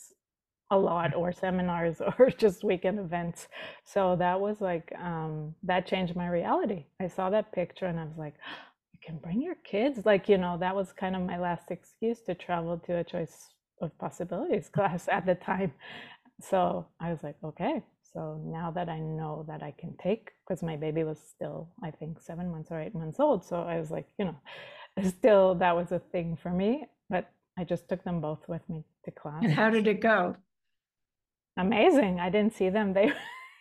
a 0.70 0.78
lot 0.78 1.14
or 1.14 1.32
seminars 1.32 2.00
or 2.18 2.30
just 2.30 2.64
weekend 2.64 2.98
events. 2.98 3.48
So 3.84 4.16
that 4.16 4.40
was 4.40 4.60
like 4.60 4.90
um, 4.98 5.54
that 5.64 5.86
changed 5.86 6.16
my 6.16 6.28
reality. 6.28 6.86
I 7.00 7.08
saw 7.08 7.28
that 7.30 7.52
picture 7.52 7.86
and 7.86 8.00
i 8.00 8.04
was 8.04 8.16
like 8.16 8.34
you 8.92 8.98
can 9.04 9.18
bring 9.18 9.42
your 9.42 9.56
kids. 9.56 10.06
Like 10.06 10.28
you 10.28 10.38
know 10.38 10.56
that 10.58 10.74
was 10.74 10.92
kind 10.92 11.14
of 11.14 11.22
my 11.22 11.38
last 11.38 11.70
excuse 11.70 12.20
to 12.22 12.34
travel 12.34 12.78
to 12.86 12.96
a 12.96 13.04
choice 13.04 13.50
of 13.80 13.96
possibilities 13.98 14.68
class 14.72 15.08
at 15.08 15.26
the 15.26 15.34
time 15.34 15.72
so 16.40 16.86
i 17.00 17.10
was 17.10 17.20
like 17.22 17.36
okay 17.44 17.82
so 18.14 18.40
now 18.46 18.70
that 18.70 18.88
i 18.88 18.98
know 19.00 19.44
that 19.48 19.62
i 19.62 19.72
can 19.78 19.94
take 20.02 20.30
because 20.46 20.62
my 20.62 20.76
baby 20.76 21.04
was 21.04 21.18
still 21.20 21.68
i 21.82 21.90
think 21.90 22.20
seven 22.20 22.50
months 22.50 22.70
or 22.70 22.80
eight 22.80 22.94
months 22.94 23.20
old 23.20 23.44
so 23.44 23.56
i 23.62 23.78
was 23.78 23.90
like 23.90 24.08
you 24.18 24.24
know 24.26 24.36
still 25.08 25.54
that 25.56 25.76
was 25.76 25.92
a 25.92 26.00
thing 26.12 26.36
for 26.42 26.50
me 26.50 26.84
but 27.10 27.30
i 27.58 27.64
just 27.64 27.88
took 27.88 28.04
them 28.04 28.20
both 28.20 28.40
with 28.48 28.62
me 28.68 28.84
to 29.04 29.10
class 29.12 29.42
and 29.42 29.52
how 29.52 29.70
did 29.70 29.86
it 29.86 30.00
go 30.00 30.36
amazing. 31.58 32.20
I 32.20 32.30
didn't 32.30 32.54
see 32.56 32.70
them. 32.70 32.94
They 32.94 33.12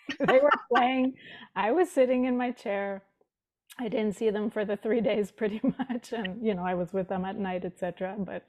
they 0.19 0.39
were 0.39 0.51
playing. 0.73 1.15
I 1.55 1.71
was 1.73 1.91
sitting 1.91 2.25
in 2.25 2.37
my 2.37 2.51
chair. 2.51 3.03
I 3.79 3.89
didn't 3.89 4.17
see 4.17 4.29
them 4.31 4.51
for 4.51 4.65
the 4.65 4.77
three 4.77 5.01
days 5.01 5.31
pretty 5.31 5.61
much. 5.79 6.13
And 6.13 6.45
you 6.45 6.55
know, 6.55 6.65
I 6.65 6.75
was 6.75 6.93
with 6.93 7.09
them 7.09 7.25
at 7.25 7.37
night, 7.37 7.65
etc. 7.65 8.15
But 8.19 8.45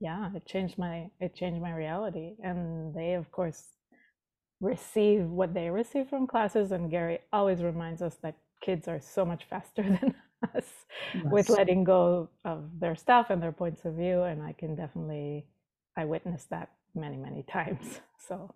yeah, 0.00 0.30
it 0.34 0.46
changed 0.46 0.78
my 0.78 1.10
it 1.20 1.34
changed 1.34 1.60
my 1.60 1.72
reality. 1.72 2.34
And 2.42 2.94
they 2.94 3.14
of 3.14 3.30
course 3.30 3.62
receive 4.60 5.24
what 5.24 5.54
they 5.54 5.70
receive 5.70 6.08
from 6.08 6.26
classes. 6.26 6.72
And 6.72 6.90
Gary 6.90 7.20
always 7.32 7.62
reminds 7.62 8.02
us 8.02 8.16
that 8.22 8.36
kids 8.62 8.88
are 8.88 9.00
so 9.00 9.24
much 9.24 9.44
faster 9.44 9.82
than 10.00 10.14
us 10.54 10.64
yes. 11.14 11.24
with 11.26 11.48
letting 11.50 11.84
go 11.84 12.28
of 12.44 12.64
their 12.78 12.96
stuff 12.96 13.28
and 13.30 13.42
their 13.42 13.52
points 13.52 13.84
of 13.84 13.94
view. 13.94 14.22
And 14.22 14.42
I 14.42 14.52
can 14.52 14.74
definitely 14.74 15.46
I 15.96 16.06
witnessed 16.06 16.50
that 16.50 16.70
many, 16.94 17.16
many 17.16 17.42
times. 17.50 18.00
So, 18.26 18.54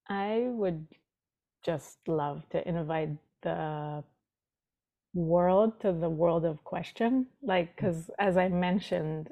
I 0.09 0.43
would 0.47 0.87
just 1.63 1.99
love 2.05 2.43
to 2.49 2.67
invite 2.67 3.11
the 3.43 4.03
world 5.13 5.79
to 5.81 5.91
the 5.91 6.09
world 6.09 6.45
of 6.45 6.63
question. 6.63 7.27
Like, 7.41 7.75
because 7.75 8.07
mm. 8.07 8.13
as 8.19 8.37
I 8.37 8.49
mentioned, 8.49 9.29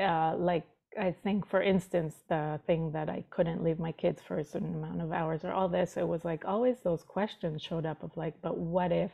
uh, 0.00 0.36
like, 0.36 0.64
I 0.98 1.14
think, 1.24 1.46
for 1.48 1.62
instance, 1.62 2.14
the 2.28 2.60
thing 2.66 2.92
that 2.92 3.08
I 3.08 3.24
couldn't 3.30 3.64
leave 3.64 3.78
my 3.78 3.92
kids 3.92 4.20
for 4.26 4.38
a 4.38 4.44
certain 4.44 4.74
amount 4.74 5.00
of 5.00 5.12
hours 5.12 5.44
or 5.44 5.52
all 5.52 5.68
this, 5.68 5.96
it 5.96 6.06
was 6.06 6.24
like 6.24 6.44
always 6.44 6.76
those 6.80 7.02
questions 7.02 7.62
showed 7.62 7.86
up 7.86 8.02
of 8.02 8.16
like, 8.16 8.34
but 8.42 8.58
what 8.58 8.92
if, 8.92 9.12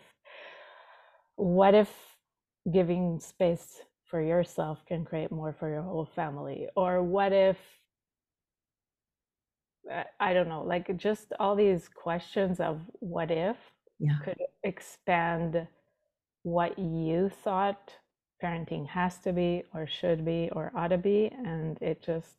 what 1.37 1.75
if 1.75 1.91
giving 2.73 3.21
space 3.21 3.81
for 4.07 4.21
yourself 4.21 4.85
can 4.87 5.05
create 5.05 5.31
more 5.31 5.55
for 5.59 5.71
your 5.71 5.83
whole 5.83 6.09
family? 6.17 6.69
Or 6.75 7.03
what 7.03 7.33
if 7.33 7.57
I 10.21 10.35
don't 10.35 10.49
know, 10.49 10.63
like 10.63 10.95
just 10.97 11.33
all 11.41 11.57
these 11.57 11.89
questions 11.89 12.61
of 12.61 12.81
what 13.01 13.31
if 13.31 13.57
yeah. 13.99 14.19
could 14.25 14.39
expand 14.63 15.67
what 16.43 16.79
you 16.79 17.31
thought 17.43 17.95
parenting 18.43 18.87
has 18.89 19.19
to 19.19 19.33
be 19.33 19.65
or 19.75 19.87
should 19.87 20.25
be 20.25 20.49
or 20.53 20.73
ought 20.75 20.89
to 20.89 20.99
be. 20.99 21.31
And 21.45 21.79
it 21.81 22.03
just, 22.03 22.37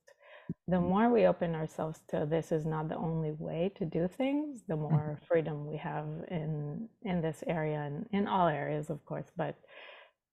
the 0.68 0.80
more 0.80 1.10
we 1.10 1.26
open 1.26 1.56
ourselves 1.56 2.00
to 2.10 2.26
this 2.30 2.52
is 2.52 2.66
not 2.66 2.90
the 2.90 2.98
only 2.98 3.32
way 3.32 3.72
to 3.78 3.86
do 3.86 4.08
things, 4.08 4.62
the 4.68 4.76
mm-hmm. 4.76 4.84
more 4.84 5.20
freedom 5.28 5.68
we 5.68 5.78
have 5.78 6.08
in 6.30 6.90
in 7.04 7.22
this 7.22 7.44
area 7.48 7.82
and 7.82 8.08
in 8.12 8.28
all 8.28 8.48
areas, 8.48 8.90
of 8.90 9.04
course. 9.06 9.32
But 9.36 9.56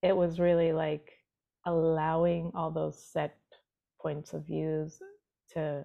it 0.02 0.16
was 0.16 0.38
really 0.38 0.72
like 0.72 1.12
allowing 1.64 2.52
all 2.54 2.70
those 2.70 2.98
set 2.98 3.36
points 4.00 4.32
of 4.32 4.46
views 4.46 5.00
to 5.52 5.84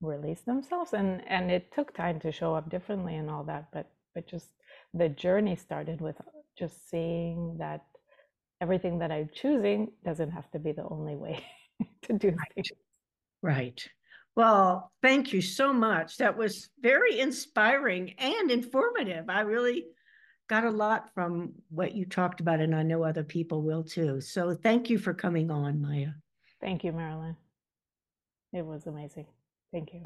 release 0.00 0.42
themselves 0.42 0.92
and 0.92 1.22
and 1.26 1.50
it 1.50 1.72
took 1.72 1.94
time 1.94 2.20
to 2.20 2.30
show 2.30 2.54
up 2.54 2.68
differently 2.68 3.16
and 3.16 3.30
all 3.30 3.42
that 3.42 3.68
but 3.72 3.90
but 4.14 4.26
just 4.26 4.48
the 4.92 5.08
journey 5.08 5.56
started 5.56 6.00
with 6.00 6.16
just 6.58 6.88
seeing 6.90 7.56
that 7.58 7.84
everything 8.60 8.98
that 8.98 9.10
i'm 9.10 9.28
choosing 9.34 9.88
doesn't 10.04 10.30
have 10.30 10.50
to 10.50 10.58
be 10.58 10.72
the 10.72 10.86
only 10.88 11.14
way 11.14 11.44
to 12.02 12.12
do 12.12 12.28
right. 12.28 12.52
things. 12.54 12.70
Right. 13.42 13.88
Well 14.34 14.92
thank 15.02 15.32
you 15.32 15.40
so 15.40 15.72
much. 15.72 16.18
That 16.18 16.36
was 16.36 16.68
very 16.80 17.20
inspiring 17.20 18.14
and 18.18 18.50
informative. 18.50 19.28
I 19.28 19.40
really 19.40 19.86
got 20.48 20.64
a 20.64 20.70
lot 20.70 21.12
from 21.14 21.52
what 21.70 21.94
you 21.94 22.04
talked 22.04 22.40
about 22.40 22.60
and 22.60 22.74
i 22.74 22.82
know 22.82 23.02
other 23.02 23.24
people 23.24 23.62
will 23.62 23.82
too. 23.82 24.20
So 24.20 24.54
thank 24.54 24.90
you 24.90 24.98
for 24.98 25.14
coming 25.14 25.50
on 25.50 25.80
maya. 25.80 26.10
Thank 26.60 26.84
you 26.84 26.92
marilyn. 26.92 27.36
It 28.52 28.64
was 28.64 28.86
amazing. 28.86 29.26
Thank 29.72 29.92
you. 29.92 30.02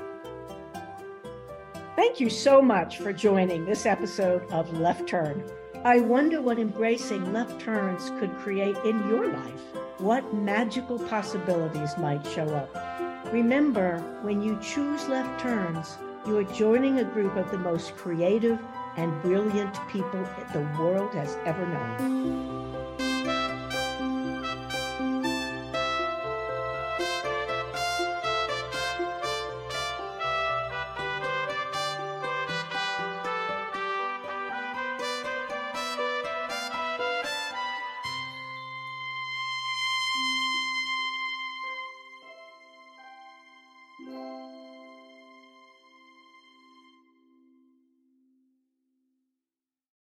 Thank 1.97 2.19
you 2.19 2.31
so 2.31 2.63
much 2.63 2.99
for 2.99 3.13
joining 3.13 3.65
this 3.65 3.85
episode 3.85 4.51
of 4.51 4.73
Left 4.79 5.07
Turn. 5.07 5.45
I 5.83 5.99
wonder 5.99 6.43
what 6.43 6.59
embracing 6.59 7.33
left 7.33 7.59
turns 7.59 8.11
could 8.21 8.37
create 8.37 8.77
in 8.85 8.99
your 9.09 9.33
life. 9.33 9.63
What 9.97 10.35
magical 10.35 10.99
possibilities 10.99 11.97
might 11.97 12.27
show 12.27 12.47
up. 12.55 13.33
Remember, 13.33 13.99
when 14.21 14.43
you 14.43 14.59
choose 14.61 15.09
left 15.09 15.41
turns, 15.41 15.97
you 16.27 16.37
are 16.37 16.45
joining 16.45 16.99
a 16.99 17.05
group 17.05 17.35
of 17.35 17.51
the 17.51 17.57
most 17.57 17.97
creative 17.97 18.59
and 18.99 19.23
brilliant 19.23 19.75
people 19.89 20.23
the 20.53 20.69
world 20.79 21.15
has 21.15 21.39
ever 21.47 21.67
known. 21.67 22.70